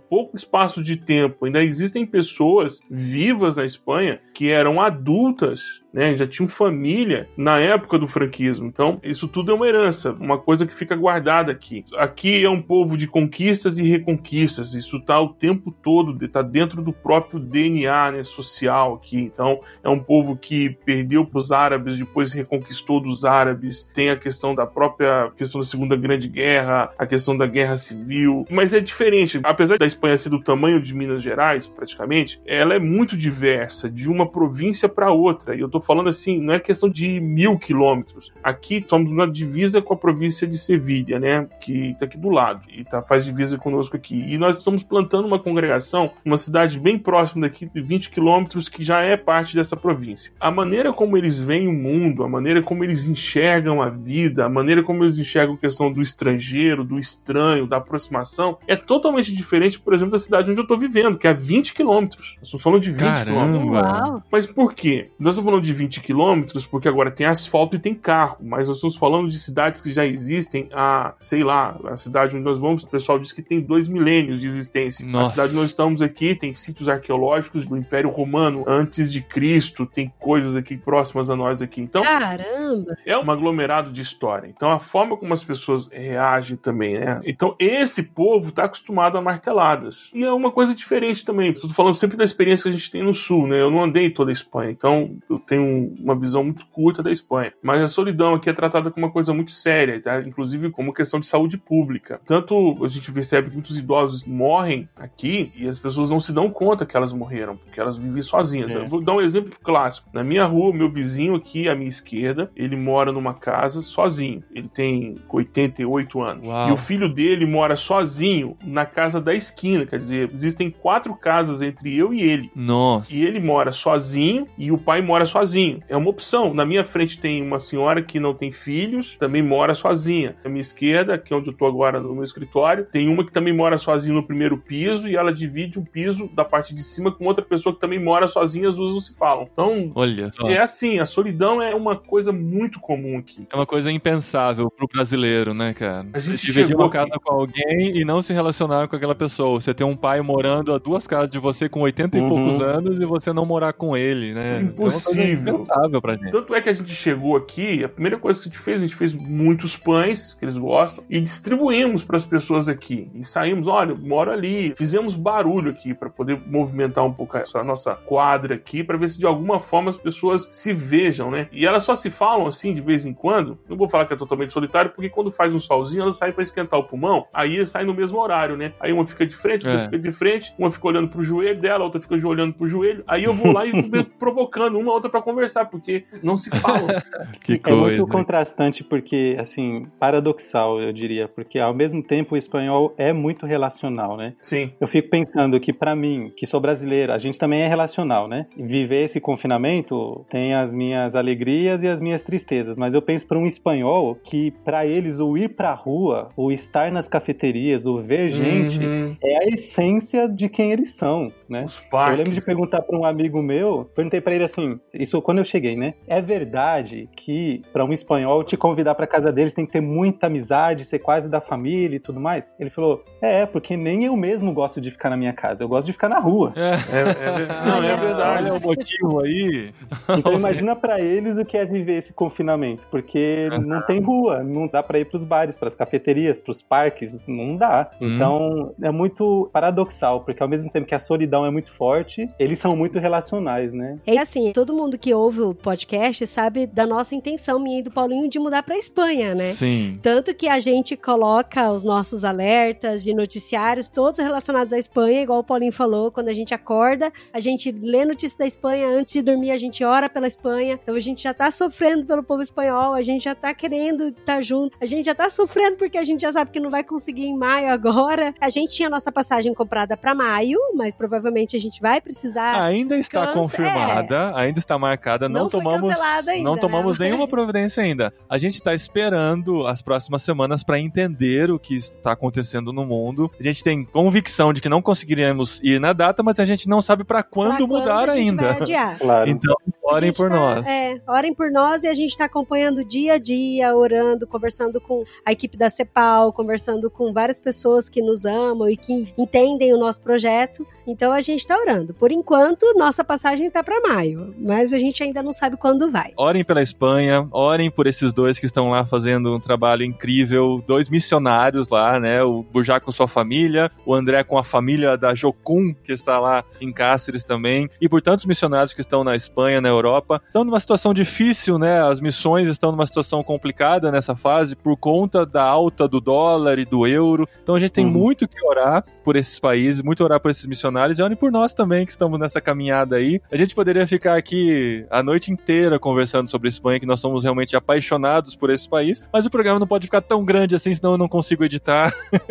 pouco 0.10 0.36
espaço 0.36 0.84
de 0.84 0.96
tempo. 0.98 1.46
Ainda 1.46 1.64
existem 1.64 2.06
pessoas 2.06 2.82
vivas 2.90 3.58
na 3.58 3.66
Espanha 3.66 4.20
que 4.34 4.50
eram 4.50 4.82
adultas 4.82 5.83
né, 5.94 6.16
já 6.16 6.26
tinham 6.26 6.50
família 6.50 7.30
na 7.38 7.60
época 7.60 8.00
do 8.00 8.08
franquismo. 8.08 8.66
Então, 8.66 9.00
isso 9.04 9.28
tudo 9.28 9.52
é 9.52 9.56
uma 9.56 9.68
herança, 9.68 10.12
uma 10.20 10.40
coisa 10.40 10.66
que 10.66 10.74
fica 10.74 10.96
guardada 10.96 11.52
aqui. 11.52 11.86
Aqui 11.96 12.44
é 12.44 12.50
um 12.50 12.62
povo 12.62 12.98
de 12.98 13.08
conquistas 13.08 13.78
e 13.78 13.84
reconquistas. 13.84 14.74
Isso 14.74 15.00
tá 15.00 15.22
o 15.22 15.30
tempo 15.30 15.72
todo, 15.72 16.18
tá 16.28 16.42
dentro 16.42 16.82
do 16.82 16.92
próprio 16.92 17.40
DNA 17.40 18.12
né, 18.12 18.24
social 18.24 18.96
aqui. 18.96 19.18
Então, 19.18 19.60
é 19.84 19.90
um 19.90 20.00
povo 20.00 20.36
que 20.36 20.72
perdeu 20.84 21.26
para 21.26 21.38
os 21.38 21.52
árabes, 21.52 21.98
depois 21.98 22.34
reconquistou 22.34 23.00
dos 23.00 23.24
árabes. 23.24 23.86
Tem 23.94 24.10
a 24.10 24.16
questão 24.16 24.56
da 24.56 24.66
própria 24.66 25.32
questão 25.36 25.62
da 25.62 25.68
Segunda 25.68 25.96
Grande 25.96 26.28
Guerra, 26.28 26.92
a 26.98 27.06
questão 27.06 27.38
da 27.38 27.46
Guerra 27.46 27.78
Civil. 27.78 28.46
Mas 28.50 28.74
é 28.74 28.80
diferente. 28.80 29.40
Apesar 29.44 29.78
da 29.78 29.86
Espanha 29.86 30.18
ser 30.18 30.30
do 30.30 30.42
tamanho 30.42 30.82
de 30.82 30.94
Minas 30.94 31.22
Gerais, 31.22 31.68
praticamente, 31.68 32.42
ela 32.46 32.74
é 32.74 32.80
muito 32.80 33.16
diversa 33.16 33.90
de 33.90 34.10
uma 34.10 34.30
província 34.30 34.90
para 34.90 35.12
outra. 35.12 35.56
E 35.56 35.60
eu 35.60 35.70
tô 35.70 35.83
falando 35.86 36.10
assim, 36.10 36.40
não 36.40 36.54
é 36.54 36.60
questão 36.60 36.90
de 36.90 37.20
mil 37.20 37.58
quilômetros. 37.58 38.32
Aqui 38.44 38.76
estamos 38.76 39.12
na 39.12 39.26
divisa 39.26 39.82
com 39.82 39.94
a 39.94 39.98
província 39.98 40.48
de 40.48 40.58
Sevilha, 40.58 41.20
né? 41.20 41.48
Que 41.62 41.92
está 41.92 42.06
aqui 42.06 42.18
do 42.18 42.30
lado 42.30 42.62
e 42.70 42.84
tá, 42.84 43.02
faz 43.02 43.26
divisa 43.26 43.58
conosco 43.58 43.96
aqui. 43.96 44.24
E 44.28 44.38
nós 44.38 44.58
estamos 44.58 44.84
plantando 44.84 45.28
uma 45.28 45.40
congregação, 45.40 46.12
uma 46.26 46.38
cidade 46.38 46.80
bem 46.80 46.98
próxima 46.98 47.48
daqui, 47.48 47.66
de 47.66 47.82
20 47.82 48.10
quilômetros, 48.10 48.70
que 48.70 48.84
já 48.84 49.02
é 49.02 49.18
parte 49.18 49.56
dessa 49.56 49.76
província. 49.76 50.34
A 50.40 50.52
maneira 50.52 50.94
como 50.94 51.18
eles 51.18 51.42
veem 51.42 51.68
o 51.68 51.74
mundo, 51.74 52.24
a 52.24 52.30
maneira 52.30 52.62
como 52.62 52.84
eles 52.84 53.08
enxergam 53.08 53.82
a 53.82 53.90
vida, 53.90 54.46
a 54.46 54.50
maneira 54.50 54.84
como 54.84 55.04
eles 55.04 55.18
enxergam 55.18 55.56
a 55.56 55.58
questão 55.58 55.92
do 55.92 56.02
estrangeiro, 56.02 56.84
do 56.84 56.98
estranho, 56.98 57.68
da 57.68 57.78
aproximação, 57.78 58.58
é 58.68 58.76
totalmente 58.76 59.34
diferente, 59.36 59.80
por 59.80 59.94
exemplo, 59.94 60.12
da 60.12 60.20
cidade 60.20 60.50
onde 60.50 60.60
eu 60.60 60.64
estou 60.64 60.78
vivendo, 60.78 61.18
que 61.18 61.28
é 61.28 61.32
a 61.32 61.34
20 61.34 61.74
quilômetros. 61.74 62.36
Nós 62.38 62.48
estamos 62.48 62.64
falando 62.64 62.82
de 62.82 62.92
20 62.92 63.24
quilômetros. 63.24 63.72
Caramba! 63.74 64.10
Uau. 64.10 64.24
Mas 64.32 64.46
por 64.46 64.74
quê? 64.74 65.10
Nós 65.20 65.34
estamos 65.34 65.50
falando 65.50 65.64
de 65.64 65.73
20 65.74 66.02
quilômetros 66.02 66.66
porque 66.66 66.88
agora 66.88 67.12
tem 67.12 67.26
asfalto 67.26 67.76
e 67.76 67.80
tem 67.80 67.94
carro, 67.94 68.38
mas 68.42 68.68
nós 68.68 68.78
estamos 68.78 68.96
falando 68.96 69.30
de 69.30 69.40
cidades 69.40 69.82
que 69.82 69.92
já 69.92 70.06
existem 70.06 70.68
há, 70.72 71.14
sei 71.20 71.44
lá, 71.44 71.80
a 71.86 71.98
cidade 71.98 72.36
onde 72.36 72.44
nós 72.44 72.60
vamos, 72.60 72.84
o 72.84 72.88
pessoal 72.88 73.20
diz 73.20 73.32
que 73.32 73.42
tem 73.42 73.62
dois 73.62 73.88
milênios 73.88 74.42
de 74.42 74.48
existência. 74.48 75.06
Nossa. 75.06 75.26
A 75.26 75.30
cidade 75.30 75.50
onde 75.52 75.62
nós 75.62 75.70
estamos 75.70 76.02
aqui 76.02 76.36
tem 76.36 76.54
sítios 76.54 76.90
arqueológicos 76.90 77.66
do 77.66 77.78
Império 77.78 78.10
Romano 78.10 78.64
antes 78.68 79.12
de 79.12 79.22
Cristo, 79.22 79.86
tem 79.86 80.12
coisas 80.20 80.56
aqui 80.56 80.78
próximas 80.78 81.30
a 81.30 81.36
nós 81.36 81.62
aqui. 81.62 81.82
Então, 81.82 82.04
Caramba! 82.04 82.96
é 83.06 83.18
um 83.18 83.30
aglomerado 83.30 83.92
de 83.92 84.02
história. 84.02 84.48
Então, 84.48 84.72
a 84.72 84.80
forma 84.80 85.18
como 85.18 85.34
as 85.34 85.44
pessoas 85.44 85.88
reagem 85.92 86.58
também, 86.58 87.00
né? 87.00 87.22
Então, 87.26 87.56
esse 87.60 88.04
povo 88.04 88.50
está 88.50 88.66
acostumado 88.66 89.18
a 89.18 89.22
marteladas. 89.22 90.12
E 90.14 90.24
é 90.24 90.32
uma 90.32 90.52
coisa 90.52 90.76
diferente 90.76 91.26
também. 91.26 91.52
Estou 91.52 91.70
falando 91.70 91.96
sempre 91.96 92.18
da 92.18 92.24
experiência 92.24 92.64
que 92.64 92.70
a 92.70 92.78
gente 92.78 92.92
tem 92.92 93.04
no 93.04 93.14
Sul, 93.14 93.48
né? 93.48 93.60
Eu 93.62 93.72
não 93.72 93.84
andei 93.84 94.10
toda 94.10 94.32
a 94.32 94.34
Espanha, 94.34 94.72
então 94.72 95.16
eu 95.30 95.40
tenho 95.40 95.63
uma 96.00 96.18
visão 96.18 96.44
muito 96.44 96.66
curta 96.68 97.02
da 97.02 97.12
Espanha. 97.12 97.54
Mas 97.62 97.82
a 97.82 97.88
solidão 97.88 98.34
aqui 98.34 98.50
é 98.50 98.54
tratada 98.54 98.92
como 98.92 99.06
uma 99.06 99.12
coisa 99.12 99.34
muito 99.34 99.52
séria, 99.52 100.02
tá? 100.02 100.20
Inclusive 100.20 100.70
como 100.70 100.94
questão 100.94 101.20
de 101.20 101.26
saúde 101.26 101.58
pública. 101.58 102.20
Tanto 102.26 102.84
a 102.84 102.88
gente 102.88 103.12
percebe 103.12 103.50
que 103.50 103.56
muitos 103.56 103.78
idosos 103.78 104.24
morrem 104.26 104.88
aqui 104.96 105.52
e 105.56 105.68
as 105.68 105.80
pessoas 105.80 106.10
não 106.10 106.20
se 106.20 106.32
dão 106.32 106.50
conta 106.50 106.86
que 106.86 106.96
elas 106.96 107.14
morreram, 107.14 107.58
porque 107.58 107.80
elas 107.80 107.98
vivem 107.98 108.22
sozinhas. 108.22 108.74
É. 108.74 108.78
Eu 108.78 108.88
vou 108.88 109.02
dar 109.02 109.14
um 109.14 109.22
exemplo 109.22 109.54
clássico. 109.64 110.10
Na 110.14 110.24
minha 110.24 110.46
rua, 110.46 110.74
meu 110.74 110.90
vizinho 110.90 111.36
aqui 111.36 111.68
à 111.68 111.76
minha 111.76 111.90
esquerda, 111.90 112.52
ele 112.56 112.76
mora 112.76 113.12
numa 113.12 113.34
casa 113.34 113.82
sozinho. 113.82 114.44
Ele 114.54 114.68
tem 114.68 115.18
88 115.30 116.22
anos. 116.22 116.48
Uau. 116.48 116.70
E 116.70 116.72
o 116.72 116.78
filho 116.78 117.08
dele 117.10 117.46
mora 117.46 117.76
sozinho 117.76 118.58
na 118.64 118.86
casa 118.86 119.22
da 119.22 119.34
esquina. 119.34 119.86
Quer 119.86 120.00
dizer, 120.00 120.30
existem 120.32 120.70
quatro 120.70 121.16
casas 121.16 121.62
entre 121.62 121.96
eu 121.96 122.14
e 122.14 122.22
ele. 122.22 122.52
Nossa. 122.56 123.14
E 123.14 123.24
ele 123.24 123.40
mora 123.40 123.72
sozinho 123.72 124.48
e 124.58 124.72
o 124.72 124.78
pai 124.78 125.02
mora 125.02 125.26
sozinho. 125.26 125.53
É 125.90 125.96
uma 125.98 126.10
opção. 126.10 126.54
Na 126.54 126.66
minha 126.66 126.84
frente 126.84 127.18
tem 127.20 127.42
uma 127.42 127.60
senhora 127.60 128.02
que 128.02 128.20
não 128.20 128.34
tem 128.34 128.52
filhos, 128.52 129.18
também 129.18 129.42
mora 129.44 129.74
sozinha. 129.74 130.36
Na 130.44 130.50
minha 130.50 130.62
esquerda, 130.62 131.18
que 131.18 131.34
é 131.34 131.38
onde 131.38 131.50
eu 131.50 131.54
tô 131.54 131.66
agora 131.66 132.00
no 132.00 132.14
meu 132.14 132.24
escritório, 132.24 132.86
tem 132.92 133.08
uma 133.08 133.26
que 133.26 133.32
também 133.32 133.54
mora 133.54 133.78
sozinha 133.78 134.14
no 134.16 134.24
primeiro 134.24 134.58
piso 134.58 135.08
e 135.08 135.16
ela 135.16 135.32
divide 135.34 135.80
um 135.80 135.84
piso 135.86 136.30
da 136.34 136.44
parte 136.46 136.74
de 136.74 136.84
cima 136.84 137.12
com 137.12 137.26
outra 137.26 137.44
pessoa 137.44 137.74
que 137.74 137.80
também 137.82 138.00
mora 138.00 138.28
sozinha, 138.28 138.68
as 138.70 138.76
duas 138.76 138.92
não 138.92 139.02
se 139.02 139.14
falam. 139.14 139.48
Então, 139.52 139.92
Olha 139.96 140.32
só. 140.32 140.48
é 140.48 140.58
assim, 140.60 141.00
a 141.00 141.06
solidão 141.06 141.62
é 141.62 141.74
uma 141.76 141.96
coisa 141.96 142.32
muito 142.32 142.80
comum 142.80 143.18
aqui. 143.18 143.48
É 143.52 143.56
uma 143.56 143.66
coisa 143.66 143.92
impensável 143.92 144.70
pro 144.72 144.88
brasileiro, 144.88 145.54
né, 145.54 145.74
cara? 145.74 146.06
A 146.14 146.20
gente 146.20 146.38
Você 146.38 146.48
dividir 146.48 146.76
uma 146.76 146.90
casa 146.90 147.10
aqui- 147.14 147.20
com 147.24 147.34
alguém 147.34 147.98
e 147.98 148.06
não 148.06 148.22
se 148.22 148.34
relacionar 148.34 148.88
com 148.88 148.96
aquela 148.96 149.16
pessoa. 149.16 149.60
Você 149.60 149.74
tem 149.74 149.86
um 149.86 149.96
pai 149.96 150.22
morando 150.22 150.74
a 150.74 150.78
duas 150.78 151.08
casas 151.08 151.30
de 151.30 151.40
você 151.40 151.68
com 151.70 151.82
80 151.82 152.18
e 152.18 152.22
Uhum. 152.22 152.30
poucos 152.30 152.62
anos 152.62 153.00
e 153.00 153.06
você 153.06 153.32
não 153.34 153.46
morar 153.46 153.74
com 153.74 153.96
ele, 153.98 154.34
né? 154.34 154.62
Impossível. 154.62 155.24
É 155.24 155.33
impensável 155.34 156.02
pra 156.02 156.16
gente. 156.16 156.32
Tanto 156.32 156.54
é 156.56 156.62
que 156.62 156.70
a 156.70 156.74
gente 156.74 156.94
chegou 156.94 157.36
aqui, 157.36 157.84
a 157.84 157.90
primeira 157.90 158.18
coisa 158.18 158.40
que 158.42 158.48
a 158.48 158.52
gente 158.52 158.62
fez, 158.62 158.80
a 158.80 158.86
gente 158.86 158.96
fez 158.96 159.14
muitos 159.14 159.76
pães 159.78 160.34
que 160.34 160.46
eles 160.46 160.58
gostam 160.58 161.04
e 161.10 161.20
distribuímos 161.20 162.04
para 162.04 162.16
as 162.16 162.26
pessoas 162.26 162.70
aqui. 162.70 163.10
E 163.14 163.26
saímos, 163.26 163.68
olha, 163.68 163.96
moro 163.96 164.32
ali, 164.32 164.74
fizemos 164.76 165.16
barulho 165.16 165.72
aqui 165.72 165.94
para 165.94 166.10
poder 166.10 166.40
movimentar 166.48 167.04
um 167.06 167.14
pouco 167.14 167.38
essa 167.38 167.64
nossa 167.64 167.96
quadra 167.96 168.56
aqui 168.56 168.84
para 168.84 168.98
ver 168.98 169.10
se 169.10 169.20
de 169.20 169.26
alguma 169.26 169.60
forma 169.60 169.90
as 169.90 169.98
pessoas 169.98 170.48
se 170.52 170.74
vejam, 170.74 171.30
né? 171.32 171.48
E 171.52 171.66
elas 171.66 171.84
só 171.84 171.96
se 171.96 172.10
falam 172.10 172.48
assim 172.48 172.74
de 172.74 172.82
vez 172.82 173.06
em 173.06 173.14
quando. 173.14 173.58
Não 173.68 173.78
vou 173.78 173.90
falar 173.90 174.06
que 174.06 174.14
é 174.14 174.18
totalmente 174.18 174.54
solitário, 174.54 174.92
porque 174.92 175.10
quando 175.10 175.32
faz 175.32 175.54
um 175.54 175.60
solzinho, 175.60 176.04
elas 176.04 176.18
saem 176.18 176.34
para 176.34 176.44
esquentar 176.44 176.80
o 176.80 176.84
pulmão, 176.84 177.28
aí 177.34 177.66
sai 177.66 177.84
no 177.86 177.94
mesmo 177.94 178.20
horário, 178.20 178.56
né? 178.58 178.74
Aí 178.80 178.92
uma 178.92 179.06
fica 179.06 179.26
de 179.26 179.36
frente, 179.36 179.66
outra 179.68 179.82
É. 179.82 179.86
fica 179.86 180.00
de 180.00 180.12
frente, 180.12 180.54
uma 180.58 180.72
fica 180.72 180.88
olhando 180.88 181.08
pro 181.10 181.24
joelho 181.24 181.60
dela, 181.60 181.84
outra 181.84 182.02
fica 182.02 182.16
olhando 182.28 182.54
pro 182.54 182.68
joelho. 182.68 183.04
Aí 183.08 183.24
eu 183.24 183.34
vou 183.34 183.52
lá 183.52 183.66
e 183.66 183.72
provocando 184.20 184.78
uma 184.78 184.92
outra 184.92 185.10
para 185.10 185.22
conversar, 185.24 185.66
porque 185.66 186.04
não 186.22 186.38
se 186.38 186.50
falam. 186.50 186.88
Que 187.44 187.54
é 187.54 187.58
coisa. 187.58 187.78
muito 187.78 188.08
contrastante 188.08 188.84
porque, 188.84 189.36
assim, 189.40 189.86
paradoxal, 190.00 190.80
eu 190.82 190.94
diria, 190.94 191.28
porque 191.28 191.60
ao 191.60 191.74
mesmo 191.74 192.02
tempo 192.04 192.36
o 192.36 192.38
espanhol 192.38 192.94
é 192.98 193.12
muito 193.12 193.46
relacional, 193.46 194.16
né? 194.16 194.34
Sim. 194.42 194.72
Eu 194.80 194.88
fico 194.88 195.10
pensando 195.10 195.60
que 195.60 195.74
pra 195.74 195.96
mim, 195.96 196.32
que 196.38 196.46
sou 196.46 196.60
brasileiro, 196.62 197.12
a 197.12 197.18
gente 197.18 197.38
também 197.38 197.62
é 197.62 197.68
relacional, 197.68 198.28
né? 198.28 198.46
Viver 198.56 199.04
esse 199.04 199.20
confinamento 199.20 200.26
tem 200.30 200.54
as 200.54 200.72
minhas 200.74 201.16
alegrias 201.16 201.84
e 201.84 201.88
as 201.88 202.00
minhas 202.00 202.22
tristezas, 202.24 202.78
mas 202.78 202.94
eu 202.94 203.02
penso 203.02 203.28
para 203.28 203.38
um 203.38 203.46
espanhol 203.46 204.16
que 204.24 204.52
pra 204.64 204.86
eles 204.86 205.20
o 205.20 205.38
ir 205.38 205.50
pra 205.50 205.74
rua, 205.74 206.30
o 206.38 206.52
estar 206.52 206.92
nas 206.92 207.08
cafeterias, 207.08 207.86
o 207.86 208.02
ver 208.02 208.30
gente 208.30 208.80
Uhum. 208.84 209.16
é 209.24 209.44
a 209.44 209.48
essência 209.48 210.28
de 210.28 210.48
quem 210.50 210.72
eles 210.72 210.94
são, 210.96 211.32
né? 211.54 211.64
Os 211.66 211.80
parques. 211.80 212.20
Eu 212.20 212.26
lembro 212.26 212.40
de 212.40 212.46
perguntar 212.46 212.82
para 212.82 212.98
um 212.98 213.06
amigo 213.06 213.42
meu, 213.42 213.90
perguntei 213.96 214.20
para 214.20 214.34
ele 214.34 214.44
assim, 214.44 214.80
isso 214.94 215.22
quando 215.22 215.38
eu 215.38 215.46
cheguei, 215.46 215.76
né? 215.76 215.94
É 216.08 216.22
verdade 216.22 217.08
que 217.16 217.62
para 217.72 217.86
um 217.86 217.94
espanhol 217.94 218.44
te 218.44 218.58
convidar 218.58 218.96
para 218.96 219.06
casa 219.08 219.32
deles 219.32 219.54
tem 219.54 219.66
que 219.66 219.72
ter 219.72 219.82
muita 219.82 220.28
amizade, 220.28 220.84
ser 220.84 221.00
quase 221.00 221.30
da 221.30 221.40
família 221.40 221.96
e 221.96 222.00
tudo 222.00 222.20
mais? 222.20 222.54
Ele 222.60 222.70
falou: 222.70 223.04
"É, 223.22 223.46
porque 223.46 223.78
nem 223.78 224.06
eu 224.06 224.18
mesmo 224.18 224.52
gosto 224.52 224.82
de 224.82 224.90
ficar 224.92 225.10
na 225.10 225.18
minha 225.18 225.34
casa, 225.34 225.64
eu 225.64 225.68
gosto 225.68 225.86
de 225.86 225.94
ficar 225.94 226.10
na 226.10 226.20
rua". 226.20 226.52
É. 226.56 226.74
É, 226.74 227.02
é- 227.02 227.68
não, 227.68 227.84
é 227.84 227.96
verdade. 227.96 228.44
Olha 228.44 228.54
o 228.56 228.62
motivo 228.62 229.20
aí. 229.22 229.72
Então 230.18 230.34
imagina 230.34 230.76
para 230.76 231.00
eles 231.00 231.38
o 231.38 231.46
que 231.46 231.58
é 231.58 231.66
viver 231.66 231.94
esse 231.98 232.14
confinamento, 232.14 232.84
porque 232.90 233.50
não 233.66 233.82
tem 233.82 234.02
rua, 234.02 234.44
não 234.44 234.68
dá 234.68 234.82
para 234.82 235.00
ir 235.00 235.06
para 235.06 235.18
os 235.18 235.24
bares, 235.24 235.56
para 235.56 235.68
as 235.68 235.76
cafeterias, 235.76 236.38
para 236.38 236.52
os 236.52 236.62
parques, 236.62 237.20
não 237.28 237.56
dá. 237.56 237.90
Hum. 238.02 238.16
Então 238.16 238.74
é 238.82 238.92
muito 238.92 239.50
paradoxal, 239.54 240.22
porque 240.22 240.42
ao 240.42 240.50
mesmo 240.50 240.70
tempo 240.70 240.88
que 240.88 240.96
a 240.96 241.00
solidão 241.00 241.43
é 241.46 241.52
muito 241.52 241.72
forte, 241.72 242.30
eles 242.40 242.60
são 242.60 242.76
muito 242.76 243.00
relacionais, 243.00 243.74
né? 243.74 243.98
É 244.06 244.18
assim, 244.18 244.52
todo 244.54 244.74
mundo 244.74 244.98
que 244.98 245.14
ouve 245.14 245.42
o 245.42 245.54
podcast 245.54 246.26
sabe 246.28 246.66
da 246.68 246.86
nossa 246.86 247.16
intenção, 247.16 247.60
minha 247.60 247.80
e 247.80 247.84
do 247.84 247.92
Paulinho, 247.92 248.30
de 248.30 248.40
mudar 248.40 248.64
pra 248.64 248.78
Espanha, 248.78 249.36
né? 249.36 249.52
Sim. 249.52 250.00
Tanto 250.02 250.34
que 250.34 250.48
a 250.48 250.60
gente 250.60 250.96
coloca 250.96 251.72
os 251.72 251.84
nossos 251.84 252.24
alertas 252.24 253.04
de 253.04 253.14
noticiários, 253.14 253.88
todos 253.88 254.20
relacionados 254.20 254.74
à 254.74 254.78
Espanha, 254.78 255.22
igual 255.22 255.40
o 255.40 255.44
Paulinho 255.44 255.72
falou, 255.72 256.12
quando 256.12 256.30
a 256.30 256.34
gente 256.34 256.54
acorda, 256.54 257.12
a 257.32 257.40
gente 257.40 257.72
lê 257.72 258.06
notícia 258.06 258.38
da 258.38 258.46
Espanha, 258.46 258.88
antes 258.88 259.14
de 259.14 259.22
dormir 259.22 259.52
a 259.52 259.58
gente 259.58 259.84
ora 259.84 260.10
pela 260.10 260.28
Espanha, 260.28 260.80
então 260.82 260.96
a 260.96 261.00
gente 261.00 261.24
já 261.24 261.34
tá 261.34 261.50
sofrendo 261.52 262.06
pelo 262.06 262.24
povo 262.24 262.42
espanhol, 262.42 262.94
a 262.94 263.02
gente 263.02 263.24
já 263.24 263.36
tá 263.36 263.54
querendo 263.54 264.08
estar 264.08 264.42
junto, 264.42 264.78
a 264.82 264.86
gente 264.86 265.06
já 265.06 265.16
tá 265.16 265.30
sofrendo 265.30 265.78
porque 265.78 265.98
a 265.98 266.04
gente 266.04 266.22
já 266.22 266.32
sabe 266.32 266.52
que 266.52 266.60
não 266.60 266.70
vai 266.70 266.84
conseguir 266.84 267.26
em 267.26 267.38
maio 267.38 267.70
agora. 267.70 268.34
A 268.40 268.50
gente 268.50 268.74
tinha 268.74 268.90
nossa 268.90 269.12
passagem 269.12 269.54
comprada 269.54 269.98
pra 269.98 270.16
maio, 270.16 270.60
mas 270.76 270.96
provavelmente 270.96 271.33
a 271.56 271.60
gente 271.60 271.82
vai 271.82 272.00
precisar. 272.00 272.62
Ainda 272.64 272.98
está 272.98 273.22
Cansa- 273.28 273.34
confirmada, 273.40 274.36
ainda 274.36 274.60
está 274.60 274.78
marcada, 274.78 275.28
não, 275.30 275.44
Não 275.44 275.50
tomamos 275.50 276.00
ainda, 276.00 276.44
não 276.44 276.56
né? 276.56 276.62
tomamos 276.62 276.98
nenhuma 276.98 277.28
providência 277.28 277.84
ainda. 277.84 278.14
A 278.30 278.38
gente 278.38 278.56
está 278.56 278.74
esperando 278.74 279.66
as 279.68 279.82
próximas 279.82 280.22
semanas 280.24 280.64
para 280.64 280.80
entender 280.80 281.50
o 281.52 281.60
que 281.60 281.76
está 281.76 282.12
acontecendo 282.12 282.72
no 282.74 282.86
mundo. 282.86 283.32
A 283.40 283.44
gente 283.44 283.64
tem 283.64 283.84
convicção 283.86 284.54
de 284.54 284.62
que 284.62 284.70
não 284.70 284.82
conseguiremos 284.82 285.60
ir 285.64 285.80
na 285.80 285.94
data, 285.94 286.22
mas 286.24 286.40
a 286.40 286.46
gente 286.46 286.68
não 286.68 286.82
sabe 286.82 287.04
para 287.04 287.24
Pra 287.24 287.24
quando 287.24 287.68
mudar 287.68 288.10
a 288.10 288.14
gente 288.14 288.30
ainda. 288.30 288.54
Vai 288.54 288.62
adiar. 288.62 288.98
Claro. 289.04 289.30
Então, 289.30 289.56
orem 289.84 290.12
por 290.14 290.30
tá- 290.30 290.36
nós. 290.36 290.68
É, 290.68 291.00
orem 291.08 291.34
por 291.34 291.52
nós 291.52 291.84
e 291.84 291.88
a 291.88 291.94
gente 291.94 292.10
está 292.10 292.26
acompanhando 292.26 292.84
dia 292.84 293.14
a 293.14 293.18
dia, 293.18 293.76
orando, 293.76 294.26
conversando 294.28 294.80
com 294.82 295.04
a 295.26 295.32
equipe 295.32 295.58
da 295.58 295.70
CEPAL, 295.70 296.34
conversando 296.34 296.90
com 296.90 297.14
várias 297.14 297.40
pessoas 297.40 297.88
que 297.88 298.02
nos 298.02 298.26
amam 298.26 298.68
e 298.70 298.76
que 298.76 299.14
entendem 299.18 299.74
o 299.74 299.78
nosso 299.78 300.02
projeto. 300.02 300.66
Então 300.88 301.13
a 301.14 301.22
gente 301.22 301.40
está 301.40 301.58
orando. 301.58 301.94
Por 301.94 302.12
enquanto, 302.12 302.74
nossa 302.78 303.04
passagem 303.04 303.50
tá 303.50 303.64
para 303.64 303.80
maio, 303.82 304.34
mas 304.38 304.74
a 304.74 304.78
gente 304.78 305.02
ainda 305.04 305.22
não 305.24 305.32
sabe 305.32 305.58
quando 305.58 305.90
vai. 305.92 306.12
Orem 306.18 306.44
pela 306.44 306.62
Espanha, 306.62 307.28
orem 307.32 307.70
por 307.72 307.88
esses 307.88 308.12
dois 308.14 308.38
que 308.40 308.46
estão 308.46 308.70
lá 308.70 308.86
fazendo 308.86 309.34
um 309.36 309.40
trabalho 309.40 309.84
incrível, 309.84 310.64
dois 310.68 310.90
missionários 310.90 311.68
lá, 311.70 312.00
né? 312.00 312.24
O 312.24 312.44
Burjá 312.44 312.80
com 312.80 312.92
sua 312.92 313.08
família, 313.08 313.72
o 313.86 313.94
André 313.94 314.24
com 314.24 314.38
a 314.38 314.44
família 314.44 314.98
da 314.98 315.14
Jocum, 315.16 315.74
que 315.84 315.92
está 315.92 316.20
lá 316.20 316.44
em 316.60 316.72
Cáceres 316.72 317.24
também, 317.24 317.70
e 317.80 317.88
por 317.88 318.02
tantos 318.02 318.26
missionários 318.26 318.74
que 318.74 318.82
estão 318.82 319.04
na 319.04 319.16
Espanha, 319.16 319.62
na 319.62 319.70
Europa. 319.70 320.22
Estão 320.26 320.44
numa 320.44 320.60
situação 320.60 320.94
difícil, 320.94 321.58
né? 321.58 321.82
As 321.82 322.02
missões 322.02 322.48
estão 322.48 322.72
numa 322.72 322.86
situação 322.86 323.24
complicada 323.24 323.92
nessa 323.92 324.16
fase 324.16 324.56
por 324.56 324.76
conta 324.78 325.26
da 325.26 325.44
alta 325.44 325.88
do 325.88 326.00
dólar 326.02 326.60
e 326.60 326.66
do 326.66 326.86
euro. 326.88 327.28
Então 327.42 327.56
a 327.56 327.60
gente 327.60 327.72
tem 327.72 327.86
Uhum. 327.86 327.92
muito 327.92 328.28
que 328.28 328.44
orar 328.46 328.84
por 329.04 329.16
esses 329.16 329.40
países, 329.40 329.82
muito 329.82 330.04
orar 330.04 330.20
por 330.20 330.32
esses 330.32 330.46
missionários 330.46 330.98
e 331.12 331.16
por 331.16 331.32
nós 331.32 331.54
também 331.54 331.86
que 331.86 331.92
estamos 331.92 332.18
nessa 332.18 332.40
caminhada 332.40 332.96
aí. 332.96 333.20
A 333.32 333.36
gente 333.36 333.54
poderia 333.54 333.86
ficar 333.86 334.16
aqui 334.16 334.86
a 334.90 335.04
noite 335.04 335.32
inteira 335.32 335.78
conversando 335.78 336.30
sobre 336.30 336.48
Espanha, 336.48 336.80
que 336.80 336.86
nós 336.86 337.00
somos 337.00 337.24
realmente 337.24 337.56
apaixonados 337.56 338.36
por 338.36 338.50
esse 338.50 338.70
país, 338.70 339.06
mas 339.12 339.26
o 339.26 339.30
programa 339.30 339.60
não 339.60 339.68
pode 339.68 339.88
ficar 339.88 340.02
tão 340.02 340.24
grande 340.24 340.56
assim, 340.56 340.74
senão 340.74 340.94
eu 340.94 340.98
não 340.98 341.08
consigo 341.08 341.44
editar. 341.44 341.94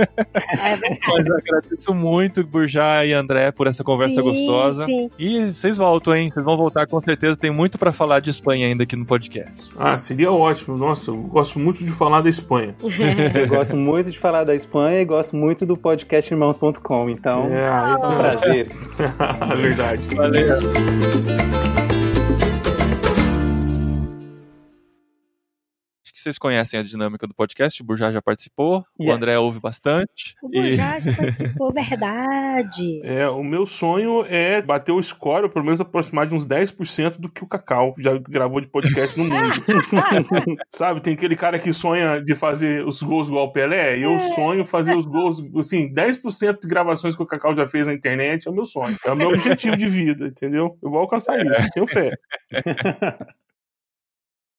É 0.62 0.76
verdade. 0.76 1.00
Mas 1.08 1.26
eu 1.26 1.36
agradeço 1.36 1.94
muito, 1.94 2.44
Burjá 2.44 3.04
e 3.04 3.12
André, 3.12 3.50
por 3.50 3.66
essa 3.66 3.82
conversa 3.82 4.16
Sim, 4.16 4.22
gostosa. 4.22 4.84
Sim. 4.86 5.10
E 5.18 5.46
vocês 5.46 5.76
voltam, 5.76 6.14
hein? 6.14 6.30
Vocês 6.30 6.44
vão 6.44 6.56
voltar 6.56 6.86
com 6.86 7.00
certeza. 7.02 7.36
Tem 7.36 7.50
muito 7.50 7.78
pra 7.78 7.92
falar 7.92 8.20
de 8.20 8.30
Espanha 8.30 8.66
ainda 8.66 8.84
aqui 8.84 8.94
no 8.96 9.04
podcast. 9.04 9.68
Ah, 9.78 9.98
seria 9.98 10.30
ótimo. 10.30 10.76
Nossa, 10.76 11.10
eu 11.10 11.16
gosto 11.16 11.58
muito 11.58 11.84
de 11.84 11.90
falar 11.90 12.20
da 12.20 12.30
Espanha. 12.30 12.74
Eu 13.34 13.48
gosto 13.48 13.76
muito 13.76 14.10
de 14.10 14.18
falar 14.18 14.44
da 14.44 14.54
Espanha 14.54 15.00
e 15.00 15.04
gosto 15.04 15.34
muito 15.34 15.64
do 15.66 15.76
podcast 15.76 16.32
irmãos.com, 16.32 17.08
então 17.10 17.48
É, 17.50 17.68
aí 17.68 17.90
é 17.90 17.94
um 17.94 18.00
tá. 18.00 18.08
Prazer. 18.64 19.56
Verdade. 19.56 20.14
Valeu. 20.14 21.81
Vocês 26.22 26.38
conhecem 26.38 26.78
a 26.78 26.82
dinâmica 26.82 27.26
do 27.26 27.34
podcast. 27.34 27.82
O 27.82 27.84
Burjá 27.84 28.10
já 28.10 28.22
participou, 28.22 28.84
o 28.98 29.04
Yes. 29.04 29.14
André 29.14 29.38
ouve 29.38 29.60
bastante. 29.60 30.34
O 30.42 30.48
e- 30.52 30.60
Burjá 30.62 30.98
já 31.00 31.12
participou, 31.14 31.72
verdade. 31.72 33.00
É, 33.04 33.28
o 33.28 33.42
meu 33.42 33.66
sonho 33.66 34.24
é 34.28 34.62
bater 34.62 34.92
o 34.92 35.02
score, 35.02 35.44
ou 35.44 35.50
pelo 35.50 35.64
menos 35.64 35.80
aproximar 35.80 36.26
de 36.26 36.34
uns 36.34 36.46
10% 36.46 37.18
do 37.18 37.28
que 37.30 37.42
o 37.44 37.46
Cacau 37.48 37.94
já 37.98 38.16
gravou 38.18 38.60
de 38.60 38.68
podcast 38.68 39.18
no 39.18 39.24
mundo. 39.24 39.34
Sabe, 40.70 41.00
tem 41.00 41.14
aquele 41.14 41.36
cara 41.36 41.58
que 41.58 41.72
sonha 41.72 42.22
de 42.22 42.34
fazer 42.34 42.86
os 42.86 43.02
gols 43.02 43.28
igual 43.28 43.46
o 43.46 43.52
Pelé, 43.52 43.98
eu 43.98 44.18
sonho 44.34 44.64
fazer 44.64 44.96
os 44.96 45.06
gols, 45.06 45.42
assim, 45.58 45.92
10% 45.92 46.60
de 46.60 46.68
gravações 46.68 47.16
que 47.16 47.22
o 47.22 47.26
Cacau 47.26 47.54
já 47.54 47.66
fez 47.68 47.86
na 47.86 47.94
internet 47.94 48.46
é 48.46 48.50
o 48.50 48.54
meu 48.54 48.64
sonho. 48.64 48.96
É 49.04 49.10
o 49.12 49.16
meu 49.16 49.28
objetivo 49.28 49.76
de 49.76 49.86
vida, 49.86 50.26
entendeu? 50.28 50.76
Eu 50.82 50.90
vou 50.90 51.00
alcançar 51.00 51.40
isso, 51.44 51.70
tenho 51.74 51.86
fé. 51.86 52.10